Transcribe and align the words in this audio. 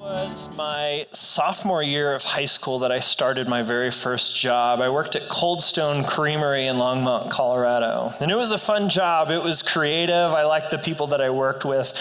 was 0.00 0.48
my 0.56 1.06
sophomore 1.12 1.82
year 1.82 2.14
of 2.14 2.22
high 2.22 2.46
school 2.46 2.78
that 2.78 2.90
I 2.90 3.00
started 3.00 3.46
my 3.48 3.60
very 3.60 3.90
first 3.90 4.34
job. 4.34 4.80
I 4.80 4.88
worked 4.88 5.14
at 5.14 5.28
Cold 5.28 5.62
Stone 5.62 6.04
Creamery 6.04 6.68
in 6.68 6.76
Longmont, 6.76 7.30
Colorado. 7.30 8.10
And 8.18 8.30
it 8.30 8.34
was 8.34 8.50
a 8.50 8.56
fun 8.56 8.88
job. 8.88 9.30
It 9.30 9.42
was 9.42 9.60
creative. 9.60 10.32
I 10.32 10.44
liked 10.44 10.70
the 10.70 10.78
people 10.78 11.08
that 11.08 11.20
I 11.20 11.28
worked 11.28 11.66
with. 11.66 11.92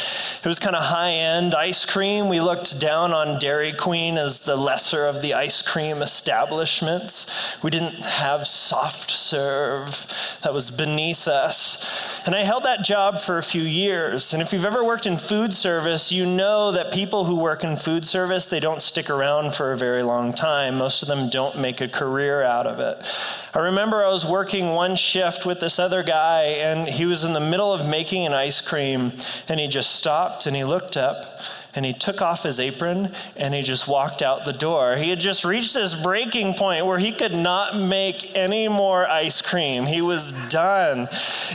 It 0.42 0.48
was 0.48 0.60
kind 0.60 0.78
of 0.78 0.84
high 0.84 1.12
end 1.12 1.54
ice 1.54 1.84
cream. 1.84 2.30
We 2.30 2.40
looked 2.40 2.80
down 2.80 3.12
on 3.12 3.38
Dairy 3.38 3.74
Queen 3.74 4.18
as 4.18 4.40
the 4.40 4.56
lesser 4.56 5.06
of 5.06 5.22
the 5.22 5.34
ice 5.34 5.62
cream 5.62 6.02
establishments. 6.02 7.58
We 7.62 7.70
didn't 7.70 8.00
have 8.00 8.48
soft 8.48 9.12
serve, 9.12 10.40
that 10.44 10.54
was 10.54 10.72
beneath 10.72 11.28
us. 11.28 12.22
And 12.26 12.34
I 12.34 12.44
held 12.44 12.64
that 12.64 12.84
job 12.84 13.20
for 13.20 13.40
a 13.40 13.44
few 13.44 13.64
years. 13.64 14.32
And 14.32 14.42
if 14.42 14.54
you've 14.54 14.64
ever 14.64 14.86
worked 14.86 15.06
in 15.06 15.18
food 15.18 15.54
service, 15.54 16.14
you 16.14 16.26
know 16.26 16.72
that 16.72 16.94
people 16.94 17.26
who 17.26 17.36
work 17.36 17.66
in 17.66 17.76
food 17.76 17.89
food 17.90 18.06
service, 18.06 18.46
they 18.46 18.60
don't 18.60 18.84
stick 18.84 19.10
around 19.10 19.56
for 19.56 19.72
a 19.72 19.78
very 19.78 20.04
long 20.04 20.32
time. 20.32 20.78
Most 20.78 21.02
of 21.02 21.08
them 21.08 21.28
don't 21.28 21.58
make 21.58 21.82
a 21.82 21.88
career 21.88 22.44
out 22.44 22.68
of 22.68 22.80
it. 22.80 23.04
I 23.52 23.62
remember 23.62 24.06
I 24.06 24.10
was 24.10 24.24
working 24.24 24.76
one 24.76 24.96
shift 24.96 25.44
with 25.44 25.60
this 25.60 25.80
other 25.80 26.04
guy, 26.04 26.44
and 26.44 26.88
he 26.88 27.08
was 27.08 27.24
in 27.24 27.34
the 27.34 27.40
middle 27.40 27.74
of 27.74 27.90
making 27.90 28.28
an 28.28 28.34
ice 28.36 28.62
cream, 28.62 29.12
and 29.48 29.60
he 29.60 29.68
just 29.68 29.96
stopped 29.96 30.46
and 30.46 30.56
he 30.56 30.64
looked 30.64 30.98
up 30.98 31.42
and 31.76 31.86
he 31.86 31.94
took 31.94 32.22
off 32.22 32.44
his 32.44 32.60
apron 32.60 33.12
and 33.36 33.54
he 33.54 33.62
just 33.62 33.88
walked 33.88 34.22
out 34.22 34.46
the 34.46 34.54
door. 34.54 34.96
He 34.96 35.10
had 35.10 35.20
just 35.20 35.46
reached 35.46 35.74
this 35.74 35.96
breaking 35.96 36.56
point 36.56 36.86
where 36.86 36.98
he 36.98 37.12
could 37.12 37.34
not 37.34 37.78
make 37.78 38.36
any 38.36 38.68
more 38.68 39.08
ice 39.08 39.42
cream. 39.42 39.86
He 39.86 40.02
was 40.02 40.32
done. 40.50 41.08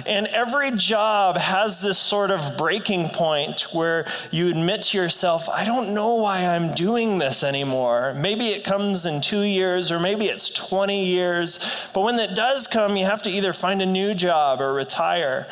And 0.07 0.27
every 0.29 0.71
job 0.73 1.37
has 1.37 1.79
this 1.79 1.99
sort 1.99 2.31
of 2.31 2.57
breaking 2.57 3.09
point 3.11 3.63
where 3.73 4.07
you 4.31 4.49
admit 4.49 4.83
to 4.83 4.99
yourself, 4.99 5.49
I 5.49 5.65
don't 5.65 5.95
know 5.95 6.15
why 6.15 6.47
I'm 6.47 6.73
doing 6.73 7.19
this 7.19 7.43
anymore. 7.43 8.15
Maybe 8.15 8.49
it 8.49 8.65
comes 8.65 9.07
in 9.07 9.21
two 9.21 9.43
years 9.43 9.91
or 9.91 9.99
maybe 9.99 10.27
it's 10.27 10.49
20 10.51 11.05
years. 11.05 11.59
But 11.93 12.03
when 12.03 12.19
it 12.19 12.35
does 12.35 12.67
come, 12.67 12.97
you 12.97 13.05
have 13.05 13.23
to 13.23 13.31
either 13.31 13.53
find 13.53 13.83
a 13.83 13.87
new 13.87 14.15
job 14.15 14.61
or 14.61 14.73
retire. 14.73 15.47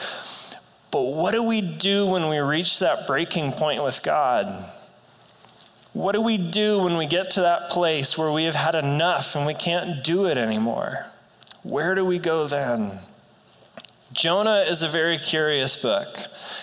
But 0.92 1.00
what 1.00 1.32
do 1.32 1.42
we 1.42 1.62
do 1.62 2.06
when 2.06 2.28
we 2.28 2.38
reach 2.38 2.78
that 2.80 3.06
breaking 3.06 3.52
point 3.52 3.82
with 3.82 4.02
God? 4.02 4.46
What 5.94 6.12
do 6.12 6.20
we 6.20 6.36
do 6.36 6.80
when 6.80 6.96
we 6.98 7.06
get 7.06 7.32
to 7.32 7.40
that 7.40 7.70
place 7.70 8.16
where 8.16 8.30
we 8.30 8.44
have 8.44 8.54
had 8.54 8.74
enough 8.74 9.34
and 9.34 9.46
we 9.46 9.54
can't 9.54 10.04
do 10.04 10.26
it 10.26 10.38
anymore? 10.38 11.06
Where 11.62 11.94
do 11.94 12.04
we 12.04 12.18
go 12.18 12.46
then? 12.46 12.98
Jonah 14.12 14.66
is 14.68 14.82
a 14.82 14.88
very 14.88 15.16
curious 15.16 15.74
book. 15.74 16.18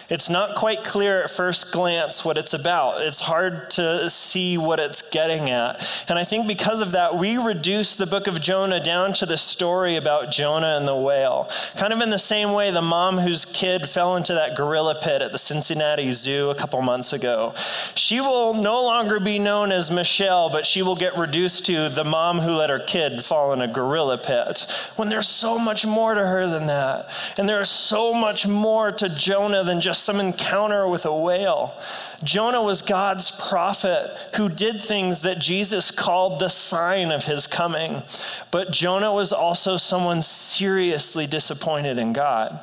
It's 0.10 0.30
not 0.30 0.56
quite 0.56 0.84
clear 0.84 1.24
at 1.24 1.30
first 1.30 1.72
glance 1.72 2.26
what 2.26 2.38
it's 2.38 2.54
about. 2.54 3.02
It's 3.02 3.20
hard 3.20 3.70
to 3.72 4.10
see 4.10 4.58
what 4.58 4.80
it's 4.80 5.04
getting 5.04 5.50
at. 5.50 5.88
And 6.10 6.18
I 6.18 6.24
think 6.24 6.48
because 6.48 6.82
of 6.82 6.92
that, 6.92 7.18
we 7.18 7.38
reduce 7.38 7.96
the 7.96 8.08
book 8.08 8.26
of 8.28 8.42
Jonah 8.42 8.84
down 8.84 9.14
to 9.14 9.28
the 9.28 9.38
story 9.38 9.96
about 9.96 10.32
Jonah 10.32 10.78
and 10.78 10.88
the 10.88 10.96
whale. 10.96 11.50
Kind 11.76 11.94
of 11.94 12.02
in 12.02 12.10
the 12.10 12.20
same 12.20 12.54
way 12.54 12.72
the 12.72 12.82
mom 12.82 13.20
whose 13.20 13.46
kid 13.46 13.88
fell 13.88 14.16
into 14.16 14.34
that 14.34 14.56
gorilla 14.56 15.00
pit 15.02 15.22
at 15.22 15.32
the 15.32 15.38
Cincinnati 15.38 16.12
Zoo 16.12 16.50
a 16.50 16.56
couple 16.56 16.82
months 16.82 17.14
ago. 17.14 17.54
She 17.94 18.20
will 18.20 18.56
no 18.56 18.84
longer 18.84 19.20
be 19.20 19.38
known 19.38 19.72
as 19.72 19.92
Michelle, 19.92 20.50
but 20.50 20.66
she 20.66 20.82
will 20.82 20.96
get 20.96 21.18
reduced 21.18 21.68
to 21.68 21.90
the 21.90 22.04
mom 22.04 22.40
who 22.40 22.52
let 22.52 22.72
her 22.72 22.80
kid 22.80 23.24
fall 23.24 23.54
in 23.54 23.62
a 23.62 23.68
gorilla 23.68 24.18
pit. 24.18 24.66
When 24.96 25.10
there's 25.10 25.30
so 25.30 25.60
much 25.60 25.86
more 25.86 26.16
to 26.16 26.26
her 26.26 26.48
than 26.48 26.68
that. 26.68 27.10
And 27.40 27.48
there's 27.48 27.70
so 27.70 28.14
much 28.14 28.46
more 28.46 28.92
to 28.92 29.08
Jonah 29.08 29.64
than 29.64 29.80
just 29.80 30.04
some 30.04 30.20
encounter 30.20 30.86
with 30.90 31.06
a 31.06 31.16
whale. 31.16 31.74
Jonah 32.22 32.62
was 32.62 32.82
God's 32.82 33.32
prophet 33.32 34.12
who 34.36 34.50
did 34.50 34.84
things 34.84 35.22
that 35.22 35.40
Jesus 35.40 35.90
called 35.90 36.42
the 36.42 36.50
sign 36.50 37.12
of 37.14 37.24
his 37.24 37.48
coming. 37.48 38.04
But 38.52 38.72
Jonah 38.72 39.14
was 39.14 39.32
also 39.32 39.78
someone 39.78 40.22
seriously 40.22 41.28
disappointed 41.28 41.98
in 41.98 42.12
God. 42.12 42.60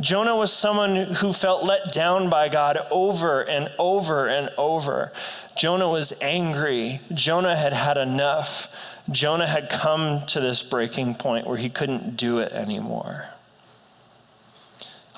Jonah 0.00 0.36
was 0.36 0.52
someone 0.52 0.96
who 0.96 1.32
felt 1.32 1.62
let 1.62 1.92
down 1.92 2.28
by 2.28 2.48
God 2.48 2.78
over 2.90 3.48
and 3.48 3.70
over 3.78 4.26
and 4.26 4.50
over. 4.58 5.12
Jonah 5.56 5.88
was 5.88 6.12
angry. 6.20 7.00
Jonah 7.14 7.54
had 7.54 7.74
had 7.74 7.96
enough. 7.96 8.66
Jonah 9.08 9.46
had 9.46 9.70
come 9.70 10.26
to 10.26 10.40
this 10.40 10.64
breaking 10.64 11.14
point 11.14 11.46
where 11.46 11.58
he 11.58 11.70
couldn't 11.70 12.16
do 12.16 12.40
it 12.40 12.50
anymore. 12.50 13.28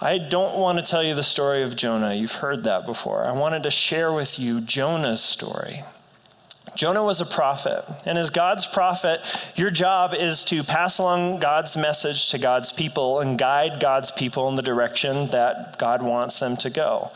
I 0.03 0.19
don't 0.19 0.59
want 0.59 0.79
to 0.79 0.85
tell 0.85 1.05
you 1.05 1.15
the 1.15 1.23
story 1.23 1.63
of 1.63 1.77
Jonah. 1.77 2.13
You've 2.13 2.35
heard 2.35 2.65
that 2.65 2.87
before. 2.87 3.25
I 3.25 3.31
wanted 3.31 3.63
to 3.63 3.71
share 3.71 4.13
with 4.13 4.37
you 4.37 4.61
Jonah's 4.61 5.23
story. 5.23 5.85
Jonah 6.75 7.05
was 7.05 7.21
a 7.21 7.27
prophet, 7.27 7.85
and 8.07 8.17
as 8.17 8.31
God's 8.31 8.67
prophet, 8.67 9.21
your 9.57 9.69
job 9.69 10.15
is 10.15 10.43
to 10.45 10.63
pass 10.63 10.99
along 10.99 11.39
God's 11.39 11.77
message 11.77 12.31
to 12.31 12.39
God's 12.39 12.73
people 12.73 13.21
and 13.21 13.39
guide 13.39 13.79
God's 13.79 14.11
people 14.11 14.49
in 14.49 14.57
the 14.57 14.63
direction 14.63 15.27
that 15.27 15.79
God 15.79 16.03
wants 16.03 16.41
them 16.41 16.57
to 16.59 16.71
go. 16.71 17.11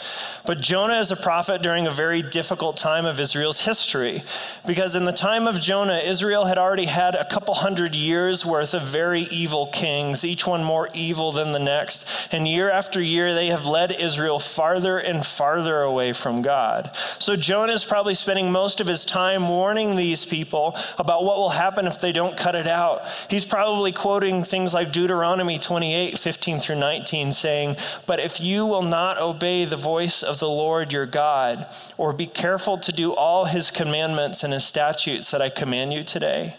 But 0.44 0.60
Jonah 0.60 0.98
is 0.98 1.10
a 1.10 1.16
prophet 1.16 1.62
during 1.62 1.86
a 1.86 1.92
very 1.92 2.20
difficult 2.20 2.76
time 2.76 3.06
of 3.06 3.18
Israel's 3.18 3.64
history, 3.64 4.24
because 4.66 4.94
in 4.94 5.06
the 5.06 5.12
time 5.12 5.46
of 5.46 5.60
Jonah, 5.60 5.98
Israel 5.98 6.44
had 6.44 6.58
already 6.58 6.86
had 6.86 7.14
a 7.14 7.24
couple 7.24 7.54
hundred 7.54 7.94
years 7.94 8.44
worth 8.44 8.74
of 8.74 8.82
very 8.82 9.22
evil 9.22 9.68
kings, 9.68 10.24
each 10.24 10.46
one 10.46 10.64
more 10.64 10.90
evil 10.92 11.32
than 11.32 11.52
the 11.52 11.58
next. 11.58 12.06
And 12.30 12.46
year 12.46 12.70
after 12.70 13.00
year, 13.00 13.32
they 13.32 13.46
have 13.46 13.64
led 13.64 13.92
Israel 13.92 14.38
farther 14.38 14.98
and 14.98 15.24
farther 15.24 15.80
away 15.80 16.12
from 16.12 16.42
God. 16.42 16.90
So 17.18 17.36
Jonah 17.36 17.72
is 17.72 17.84
probably 17.84 18.14
spending 18.14 18.52
most 18.52 18.80
of 18.80 18.86
his 18.86 19.04
time 19.06 19.35
warning 19.42 19.97
these 19.97 20.24
people 20.24 20.76
about 20.98 21.24
what 21.24 21.36
will 21.36 21.50
happen 21.50 21.86
if 21.86 22.00
they 22.00 22.12
don't 22.12 22.36
cut 22.36 22.54
it 22.54 22.66
out. 22.66 23.06
He's 23.28 23.44
probably 23.44 23.92
quoting 23.92 24.44
things 24.44 24.74
like 24.74 24.92
Deuteronomy 24.92 25.58
28 25.58 26.19
15 26.19 26.60
through 26.60 26.76
19, 26.76 27.32
saying, 27.32 27.76
But 28.06 28.20
if 28.20 28.41
you 28.41 28.66
will 28.66 28.82
not 28.82 29.20
obey 29.20 29.64
the 29.64 29.76
voice 29.76 30.22
of 30.22 30.38
the 30.38 30.48
Lord 30.48 30.92
your 30.92 31.06
God, 31.06 31.66
or 31.97 32.12
be 32.12 32.26
careful 32.26 32.78
to 32.78 32.92
do 32.92 33.12
all 33.12 33.47
his 33.47 33.70
commandments 33.70 34.42
and 34.42 34.52
his 34.52 34.64
statutes 34.64 35.30
that 35.30 35.42
I 35.42 35.50
command 35.50 35.92
you 35.92 36.04
today, 36.04 36.56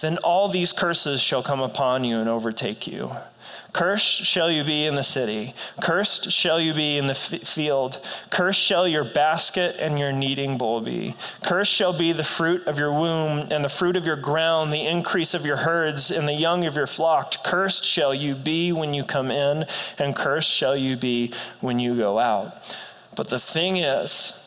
then 0.00 0.18
all 0.18 0.48
these 0.48 0.72
curses 0.72 1.20
shall 1.20 1.42
come 1.42 1.60
upon 1.60 2.04
you 2.04 2.18
and 2.18 2.28
overtake 2.28 2.86
you. 2.86 3.10
Cursed 3.74 4.24
shall 4.24 4.52
you 4.52 4.62
be 4.62 4.86
in 4.86 4.94
the 4.94 5.02
city. 5.02 5.52
Cursed 5.82 6.30
shall 6.30 6.60
you 6.60 6.72
be 6.72 6.96
in 6.96 7.08
the 7.08 7.14
f- 7.14 7.42
field. 7.42 8.00
Cursed 8.30 8.60
shall 8.60 8.86
your 8.86 9.02
basket 9.02 9.74
and 9.80 9.98
your 9.98 10.12
kneading 10.12 10.56
bowl 10.56 10.80
be. 10.80 11.16
Cursed 11.42 11.72
shall 11.72 11.92
be 11.92 12.12
the 12.12 12.22
fruit 12.22 12.64
of 12.68 12.78
your 12.78 12.92
womb 12.92 13.48
and 13.50 13.64
the 13.64 13.68
fruit 13.68 13.96
of 13.96 14.06
your 14.06 14.14
ground, 14.14 14.72
the 14.72 14.86
increase 14.86 15.34
of 15.34 15.44
your 15.44 15.56
herds 15.56 16.12
and 16.12 16.28
the 16.28 16.34
young 16.34 16.64
of 16.64 16.76
your 16.76 16.86
flock. 16.86 17.42
Cursed 17.42 17.84
shall 17.84 18.14
you 18.14 18.36
be 18.36 18.70
when 18.70 18.94
you 18.94 19.02
come 19.02 19.32
in, 19.32 19.66
and 19.98 20.14
cursed 20.14 20.50
shall 20.50 20.76
you 20.76 20.96
be 20.96 21.32
when 21.60 21.80
you 21.80 21.96
go 21.96 22.20
out. 22.20 22.78
But 23.16 23.28
the 23.28 23.40
thing 23.40 23.76
is, 23.76 24.40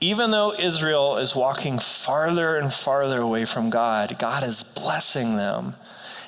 even 0.00 0.32
though 0.32 0.52
Israel 0.52 1.16
is 1.18 1.36
walking 1.36 1.78
farther 1.78 2.56
and 2.56 2.74
farther 2.74 3.20
away 3.20 3.44
from 3.44 3.70
God, 3.70 4.18
God 4.18 4.42
is 4.42 4.64
blessing 4.64 5.36
them 5.36 5.76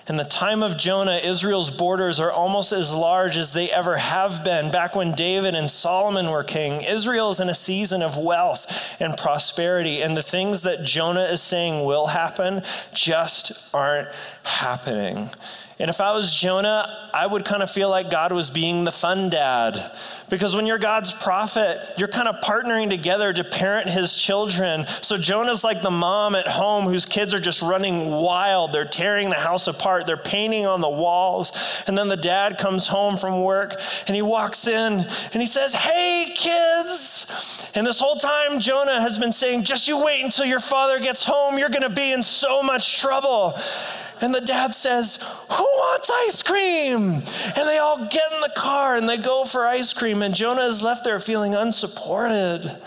in 0.09 0.17
the 0.17 0.25
time 0.25 0.63
of 0.63 0.77
Jonah, 0.77 1.17
Israel's 1.17 1.71
borders 1.71 2.19
are 2.19 2.33
almost 2.33 2.73
as 2.73 2.95
large 2.95 3.37
as 3.37 3.53
they 3.53 3.71
ever 3.71 3.97
have 3.97 4.43
been. 4.43 4.71
Back 4.71 4.97
when 4.97 5.13
David 5.13 5.55
and 5.55 5.71
Solomon 5.71 6.31
were 6.31 6.45
king, 6.45 6.83
Israel 6.83 7.31
is 7.31 7.41
in 7.41 7.49
a 7.51 7.55
season 7.55 8.03
of 8.03 8.17
wealth 8.17 8.67
and 8.99 9.17
prosperity, 9.17 10.01
and 10.03 10.17
the 10.17 10.23
things 10.23 10.63
that 10.63 10.83
Jonah 10.83 11.25
is 11.25 11.43
saying 11.43 11.85
will 11.85 12.07
happen 12.07 12.63
just 12.95 13.69
aren't 13.75 14.09
happening. 14.45 15.31
And 15.81 15.91
if 15.91 16.01
I 16.01 16.11
was 16.11 16.35
Jonah, 16.35 17.09
I 17.15 17.25
would 17.25 17.45
kind 17.45 17.63
of 17.63 17.71
feel 17.71 17.89
like 17.89 18.11
God 18.11 18.33
was 18.33 18.51
being 18.51 18.83
the 18.83 18.91
fun 18.91 19.31
dad. 19.31 19.79
Because 20.29 20.57
when 20.57 20.67
you're 20.67 20.79
God's 20.79 21.13
prophet, 21.13 21.95
you're 21.97 22.09
kind 22.09 22.27
of 22.27 22.37
partnering 22.43 22.91
together 22.91 23.33
to 23.33 23.45
parent 23.45 23.89
his 23.89 24.17
children. 24.17 24.87
So 25.03 25.17
Jonah's 25.17 25.63
like 25.63 25.81
the 25.81 25.91
mom 25.91 26.35
at 26.35 26.49
home 26.49 26.87
whose 26.87 27.07
kids 27.07 27.33
are 27.33 27.41
just 27.41 27.63
running 27.63 28.11
wild. 28.11 28.73
They're 28.73 28.85
tearing 28.85 29.31
the 29.31 29.37
house 29.37 29.69
apart, 29.69 30.09
they're 30.09 30.17
painting 30.17 30.67
on 30.67 30.81
the 30.81 30.91
walls. 30.91 31.53
And 31.87 31.97
then 31.97 32.09
the 32.09 32.17
dad 32.17 32.59
comes 32.59 32.89
home 32.89 33.17
from 33.17 33.43
work 33.43 33.81
and 34.09 34.17
he 34.17 34.23
walks 34.23 34.67
in 34.67 35.07
and 35.33 35.41
he 35.41 35.47
says, 35.47 35.75
Hey, 35.75 36.33
kids. 36.35 37.71
And 37.77 37.87
this 37.87 38.01
whole 38.01 38.17
time, 38.17 38.59
Jonah 38.59 39.01
has 39.01 39.17
been 39.17 39.33
saying, 39.33 39.63
Just 39.63 39.87
you 39.87 40.03
wait 40.03 40.25
until 40.25 40.45
your 40.45 40.61
father 40.61 40.99
gets 40.99 41.23
home. 41.23 41.57
You're 41.57 41.69
going 41.69 41.83
to 41.83 41.89
be 41.89 42.13
in 42.13 42.25
so 42.25 42.65
much 42.65 43.01
trouble. 43.01 43.57
And 44.21 44.35
the 44.35 44.41
dad 44.41 44.75
says, 44.75 45.17
Who 45.17 45.63
wants 45.63 46.11
ice 46.11 46.43
cream? 46.43 47.03
And 47.57 47.69
they 47.69 47.79
all 47.79 47.99
get 48.07 48.33
in 48.33 48.41
the 48.41 48.53
car 48.57 48.97
and 48.97 49.09
they 49.09 49.17
go 49.17 49.45
for 49.45 49.67
ice 49.67 49.93
cream. 49.93 50.23
And 50.23 50.35
Jonah 50.35 50.67
is 50.67 50.83
left 50.83 51.05
there 51.05 51.21
feeling 51.21 51.55
unsupported 51.55 52.79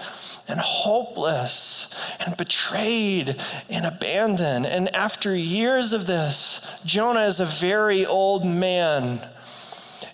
and 0.48 0.60
hopeless 0.60 1.88
and 2.26 2.36
betrayed 2.36 3.42
and 3.70 3.86
abandoned. 3.86 4.66
And 4.66 4.94
after 4.94 5.36
years 5.36 5.94
of 5.94 6.06
this, 6.06 6.80
Jonah 6.86 7.26
is 7.26 7.40
a 7.40 7.46
very 7.46 8.06
old 8.06 8.46
man. 8.46 9.22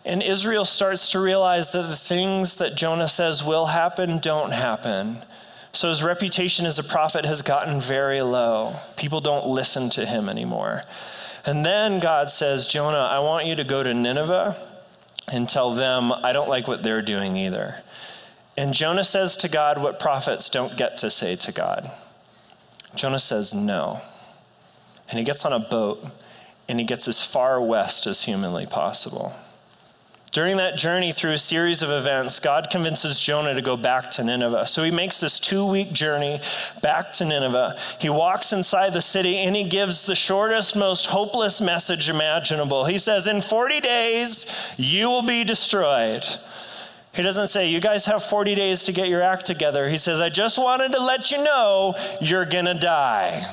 And 0.06 0.24
Israel 0.24 0.64
starts 0.64 1.12
to 1.12 1.20
realize 1.20 1.72
that 1.72 1.90
the 1.90 1.96
things 1.96 2.56
that 2.56 2.76
Jonah 2.76 3.10
says 3.10 3.44
will 3.44 3.66
happen 3.66 4.20
don't 4.20 4.54
happen. 4.54 5.18
So 5.78 5.90
his 5.90 6.02
reputation 6.02 6.66
as 6.66 6.80
a 6.80 6.84
prophet 6.84 7.24
has 7.28 7.44
gotten 7.44 7.80
very 7.80 8.24
low. 8.24 8.78
People 8.96 9.22
don't 9.22 9.46
listen 9.46 9.92
to 9.92 10.08
him 10.08 10.28
anymore. 10.28 10.82
And 11.46 11.64
then 11.64 12.00
God 12.00 12.32
says, 12.32 12.66
Jonah, 12.66 12.98
I 12.98 13.20
want 13.20 13.46
you 13.46 13.54
to 13.54 13.64
go 13.64 13.84
to 13.84 13.94
Nineveh 13.94 14.58
and 15.32 15.48
tell 15.48 15.76
them, 15.76 16.12
I 16.12 16.32
don't 16.32 16.50
like 16.50 16.68
what 16.68 16.82
they're 16.82 17.04
doing 17.04 17.38
either. 17.38 17.84
And 18.58 18.74
Jonah 18.74 19.04
says 19.04 19.38
to 19.38 19.48
God 19.48 19.80
what 19.80 20.00
prophets 20.00 20.50
don't 20.50 20.76
get 20.76 20.98
to 20.98 21.12
say 21.12 21.36
to 21.36 21.52
God. 21.52 21.88
Jonah 22.96 23.20
says 23.20 23.54
no. 23.54 24.00
And 25.12 25.20
he 25.20 25.24
gets 25.24 25.46
on 25.46 25.54
a 25.54 25.60
boat 25.60 26.04
and 26.68 26.80
he 26.80 26.88
gets 26.88 27.08
as 27.08 27.22
far 27.22 27.62
west 27.62 28.08
as 28.08 28.24
humanly 28.24 28.66
possible. 28.66 29.36
During 30.32 30.58
that 30.58 30.78
journey 30.78 31.14
through 31.14 31.32
a 31.32 31.38
series 31.38 31.82
of 31.82 31.90
events, 31.90 32.40
God 32.40 32.68
convinces 32.70 33.20
Jonah 33.20 33.54
to 33.54 33.62
go 33.62 33.78
back 33.78 34.12
to 34.12 34.24
Nineveh. 34.24 34.68
So 34.68 34.84
he 34.84 34.92
makes 34.92 35.20
this 35.20 35.40
two 35.40 35.66
week 35.66 35.94
journey 35.94 36.40
back 36.82 37.14
to 37.14 37.26
Nineveh. 37.26 37.78
He 38.00 38.10
walks 38.10 38.52
inside 38.52 38.94
the 38.94 39.02
city 39.02 39.38
and 39.38 39.56
he 39.56 39.64
gives 39.64 40.04
the 40.04 40.16
shortest, 40.16 40.76
most 40.76 41.08
hopeless 41.08 41.62
message 41.62 42.10
imaginable. 42.10 42.86
He 42.86 42.98
says, 42.98 43.26
In 43.26 43.42
40 43.42 43.80
days, 43.80 44.46
you 44.76 45.08
will 45.08 45.24
be 45.24 45.44
destroyed. 45.44 46.26
He 47.14 47.24
doesn't 47.24 47.48
say, 47.48 47.70
You 47.70 47.80
guys 47.80 48.06
have 48.06 48.24
40 48.24 48.54
days 48.54 48.84
to 48.84 48.92
get 48.92 49.08
your 49.08 49.24
act 49.24 49.46
together. 49.46 49.90
He 49.90 49.98
says, 49.98 50.20
I 50.20 50.30
just 50.30 50.58
wanted 50.60 50.92
to 50.92 51.00
let 51.00 51.32
you 51.32 51.44
know 51.44 51.96
you're 52.22 52.46
going 52.46 52.66
to 52.66 52.76
die. 52.76 53.44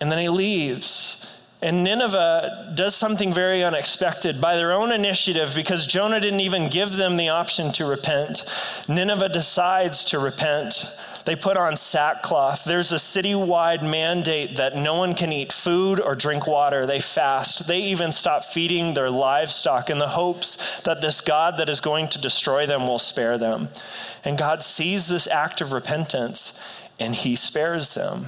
And 0.00 0.10
then 0.10 0.18
he 0.18 0.28
leaves. 0.28 1.25
And 1.62 1.82
Nineveh 1.82 2.72
does 2.74 2.94
something 2.94 3.32
very 3.32 3.64
unexpected 3.64 4.40
by 4.40 4.56
their 4.56 4.72
own 4.72 4.92
initiative 4.92 5.54
because 5.54 5.86
Jonah 5.86 6.20
didn't 6.20 6.40
even 6.40 6.68
give 6.68 6.92
them 6.92 7.16
the 7.16 7.30
option 7.30 7.72
to 7.72 7.86
repent. 7.86 8.44
Nineveh 8.88 9.30
decides 9.30 10.04
to 10.06 10.18
repent. 10.18 10.86
They 11.24 11.34
put 11.34 11.56
on 11.56 11.76
sackcloth. 11.76 12.64
There's 12.64 12.92
a 12.92 12.96
citywide 12.96 13.82
mandate 13.82 14.58
that 14.58 14.76
no 14.76 14.94
one 14.94 15.14
can 15.14 15.32
eat 15.32 15.52
food 15.52 15.98
or 15.98 16.14
drink 16.14 16.46
water. 16.46 16.86
They 16.86 17.00
fast. 17.00 17.66
They 17.66 17.80
even 17.80 18.12
stop 18.12 18.44
feeding 18.44 18.94
their 18.94 19.10
livestock 19.10 19.90
in 19.90 19.98
the 19.98 20.08
hopes 20.10 20.80
that 20.82 21.00
this 21.00 21.20
God 21.20 21.56
that 21.56 21.68
is 21.68 21.80
going 21.80 22.08
to 22.08 22.20
destroy 22.20 22.66
them 22.66 22.86
will 22.86 23.00
spare 23.00 23.38
them. 23.38 23.70
And 24.24 24.38
God 24.38 24.62
sees 24.62 25.08
this 25.08 25.26
act 25.26 25.60
of 25.60 25.72
repentance 25.72 26.60
and 27.00 27.14
he 27.14 27.34
spares 27.34 27.94
them. 27.94 28.26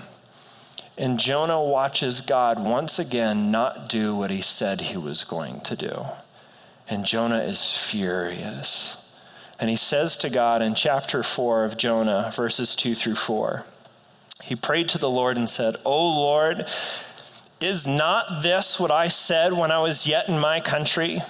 And 0.99 1.21
Jonah 1.21 1.63
watches 1.63 2.21
God 2.21 2.59
once 2.59 2.99
again 2.99 3.53
not 3.53 3.89
do 3.89 4.17
what 4.17 4.33
he 4.33 4.43
said 4.43 4.81
he 4.81 4.97
was 4.97 5.23
going 5.23 5.61
to 5.61 5.77
do. 5.77 6.05
And 6.89 7.05
Jonah 7.05 7.39
is 7.39 7.77
furious. 7.77 9.09
And 9.61 9.71
he 9.71 9.77
says 9.77 10.17
to 10.19 10.29
God 10.29 10.61
in 10.61 10.75
chapter 10.75 11.23
4 11.23 11.65
of 11.65 11.77
Jonah, 11.77 12.33
verses 12.35 12.75
2 12.75 12.97
through 12.97 13.15
4, 13.15 13.65
he 14.43 14.57
prayed 14.57 14.89
to 14.89 14.99
the 14.99 15.11
Lord 15.11 15.37
and 15.37 15.49
said, 15.49 15.77
O 15.85 16.09
Lord, 16.09 16.69
is 17.61 17.87
not 17.87 18.43
this 18.43 18.81
what 18.81 18.91
I 18.91 19.07
said 19.07 19.53
when 19.53 19.71
I 19.71 19.81
was 19.81 20.07
yet 20.07 20.29
in 20.29 20.39
my 20.41 20.61
country? 20.61 21.21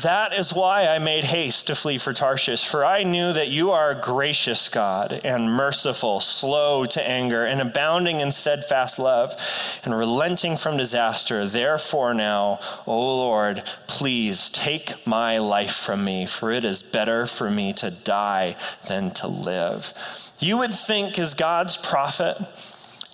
That 0.00 0.32
is 0.32 0.54
why 0.54 0.86
I 0.86 0.98
made 0.98 1.24
haste 1.24 1.66
to 1.66 1.74
flee 1.74 1.98
for 1.98 2.14
Tarshish, 2.14 2.66
for 2.66 2.82
I 2.82 3.02
knew 3.02 3.34
that 3.34 3.48
you 3.48 3.72
are 3.72 3.90
a 3.90 4.00
gracious 4.00 4.70
God 4.70 5.20
and 5.22 5.52
merciful, 5.52 6.20
slow 6.20 6.86
to 6.86 7.06
anger, 7.06 7.44
and 7.44 7.60
abounding 7.60 8.20
in 8.20 8.32
steadfast 8.32 8.98
love, 8.98 9.36
and 9.84 9.94
relenting 9.94 10.56
from 10.56 10.78
disaster. 10.78 11.46
Therefore, 11.46 12.14
now, 12.14 12.58
O 12.86 12.98
Lord, 12.98 13.64
please 13.86 14.48
take 14.48 15.06
my 15.06 15.36
life 15.36 15.74
from 15.74 16.04
me, 16.04 16.24
for 16.24 16.50
it 16.50 16.64
is 16.64 16.82
better 16.82 17.26
for 17.26 17.50
me 17.50 17.74
to 17.74 17.90
die 17.90 18.56
than 18.88 19.10
to 19.10 19.28
live. 19.28 19.92
You 20.38 20.56
would 20.56 20.72
think, 20.72 21.18
as 21.18 21.34
God's 21.34 21.76
prophet, 21.76 22.38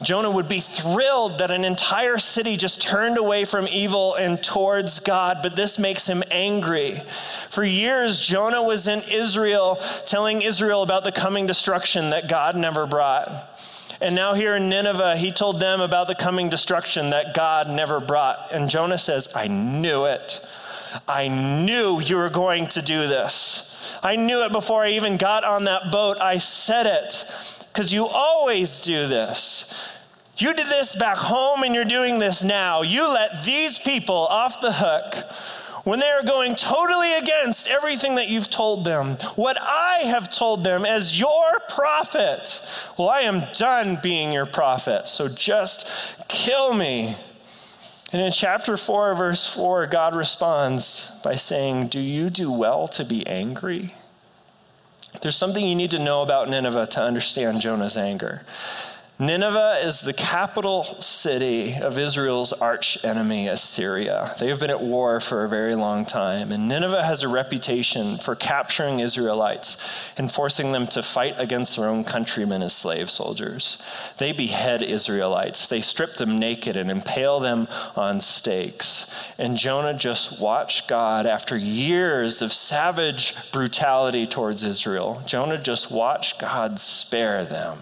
Jonah 0.02 0.30
would 0.30 0.48
be 0.48 0.60
thrilled 0.60 1.38
that 1.38 1.50
an 1.50 1.64
entire 1.64 2.18
city 2.18 2.56
just 2.56 2.80
turned 2.80 3.18
away 3.18 3.44
from 3.44 3.66
evil 3.66 4.14
and 4.14 4.40
towards 4.40 5.00
God, 5.00 5.38
but 5.42 5.56
this 5.56 5.76
makes 5.76 6.06
him 6.06 6.22
angry. 6.30 6.94
For 7.50 7.64
years, 7.64 8.20
Jonah 8.20 8.62
was 8.62 8.86
in 8.86 9.02
Israel 9.10 9.76
telling 10.06 10.42
Israel 10.42 10.82
about 10.82 11.02
the 11.02 11.10
coming 11.10 11.48
destruction 11.48 12.10
that 12.10 12.28
God 12.28 12.56
never 12.56 12.86
brought. 12.86 13.28
And 14.00 14.14
now, 14.14 14.34
here 14.34 14.54
in 14.54 14.68
Nineveh, 14.68 15.16
he 15.16 15.32
told 15.32 15.58
them 15.58 15.80
about 15.80 16.06
the 16.06 16.14
coming 16.14 16.48
destruction 16.48 17.10
that 17.10 17.34
God 17.34 17.68
never 17.68 17.98
brought. 17.98 18.52
And 18.52 18.70
Jonah 18.70 18.98
says, 18.98 19.28
I 19.34 19.48
knew 19.48 20.04
it. 20.04 20.40
I 21.08 21.26
knew 21.26 22.00
you 22.00 22.16
were 22.16 22.30
going 22.30 22.68
to 22.68 22.82
do 22.82 23.08
this. 23.08 23.64
I 24.04 24.14
knew 24.14 24.44
it 24.44 24.52
before 24.52 24.84
I 24.84 24.90
even 24.90 25.16
got 25.16 25.42
on 25.42 25.64
that 25.64 25.90
boat. 25.90 26.20
I 26.20 26.38
said 26.38 26.86
it 26.86 27.57
because 27.72 27.92
you 27.92 28.06
always 28.06 28.80
do 28.80 29.06
this. 29.06 29.72
You 30.36 30.54
did 30.54 30.68
this 30.68 30.94
back 30.94 31.18
home 31.18 31.62
and 31.64 31.74
you're 31.74 31.84
doing 31.84 32.18
this 32.18 32.44
now. 32.44 32.82
You 32.82 33.08
let 33.08 33.44
these 33.44 33.78
people 33.78 34.14
off 34.14 34.60
the 34.60 34.72
hook 34.72 35.14
when 35.84 36.00
they 36.00 36.06
are 36.06 36.22
going 36.22 36.54
totally 36.54 37.14
against 37.14 37.66
everything 37.66 38.16
that 38.16 38.28
you've 38.28 38.50
told 38.50 38.84
them, 38.84 39.16
what 39.36 39.56
I 39.60 40.00
have 40.04 40.30
told 40.30 40.62
them 40.62 40.84
as 40.84 41.18
your 41.18 41.60
prophet. 41.70 42.60
Well, 42.98 43.08
I 43.08 43.20
am 43.20 43.42
done 43.54 43.98
being 44.02 44.30
your 44.30 44.46
prophet, 44.46 45.08
so 45.08 45.28
just 45.28 45.88
kill 46.28 46.74
me. 46.74 47.16
And 48.12 48.22
in 48.22 48.30
chapter 48.32 48.76
4, 48.76 49.14
verse 49.14 49.52
4, 49.54 49.86
God 49.86 50.14
responds 50.14 51.18
by 51.24 51.34
saying, 51.34 51.88
Do 51.88 52.00
you 52.00 52.30
do 52.30 52.52
well 52.52 52.86
to 52.88 53.04
be 53.04 53.26
angry? 53.26 53.92
There's 55.20 55.37
something 55.37 55.64
you 55.64 55.75
need 55.75 55.90
to 55.93 55.99
know 55.99 56.22
about 56.22 56.49
Nineveh 56.49 56.87
to 56.88 57.02
understand 57.02 57.60
Jonah's 57.60 57.96
anger. 57.96 58.43
Nineveh 59.20 59.80
is 59.82 60.02
the 60.02 60.12
capital 60.12 60.84
city 61.00 61.74
of 61.74 61.98
Israel's 61.98 62.52
arch 62.52 63.04
enemy, 63.04 63.48
Assyria. 63.48 64.32
They 64.38 64.46
have 64.46 64.60
been 64.60 64.70
at 64.70 64.80
war 64.80 65.18
for 65.18 65.42
a 65.42 65.48
very 65.48 65.74
long 65.74 66.04
time, 66.04 66.52
and 66.52 66.68
Nineveh 66.68 67.02
has 67.02 67.24
a 67.24 67.28
reputation 67.28 68.18
for 68.18 68.36
capturing 68.36 69.00
Israelites 69.00 69.76
and 70.16 70.30
forcing 70.30 70.70
them 70.70 70.86
to 70.86 71.02
fight 71.02 71.34
against 71.40 71.76
their 71.76 71.88
own 71.88 72.04
countrymen 72.04 72.62
as 72.62 72.76
slave 72.76 73.10
soldiers. 73.10 73.76
They 74.18 74.30
behead 74.30 74.84
Israelites, 74.84 75.66
they 75.66 75.80
strip 75.80 76.14
them 76.14 76.38
naked 76.38 76.76
and 76.76 76.88
impale 76.88 77.40
them 77.40 77.66
on 77.96 78.20
stakes. 78.20 79.12
And 79.36 79.56
Jonah 79.56 79.94
just 79.94 80.40
watched 80.40 80.86
God, 80.86 81.26
after 81.26 81.56
years 81.56 82.40
of 82.40 82.52
savage 82.52 83.34
brutality 83.50 84.28
towards 84.28 84.62
Israel, 84.62 85.20
Jonah 85.26 85.58
just 85.58 85.90
watched 85.90 86.38
God 86.38 86.78
spare 86.78 87.44
them 87.44 87.78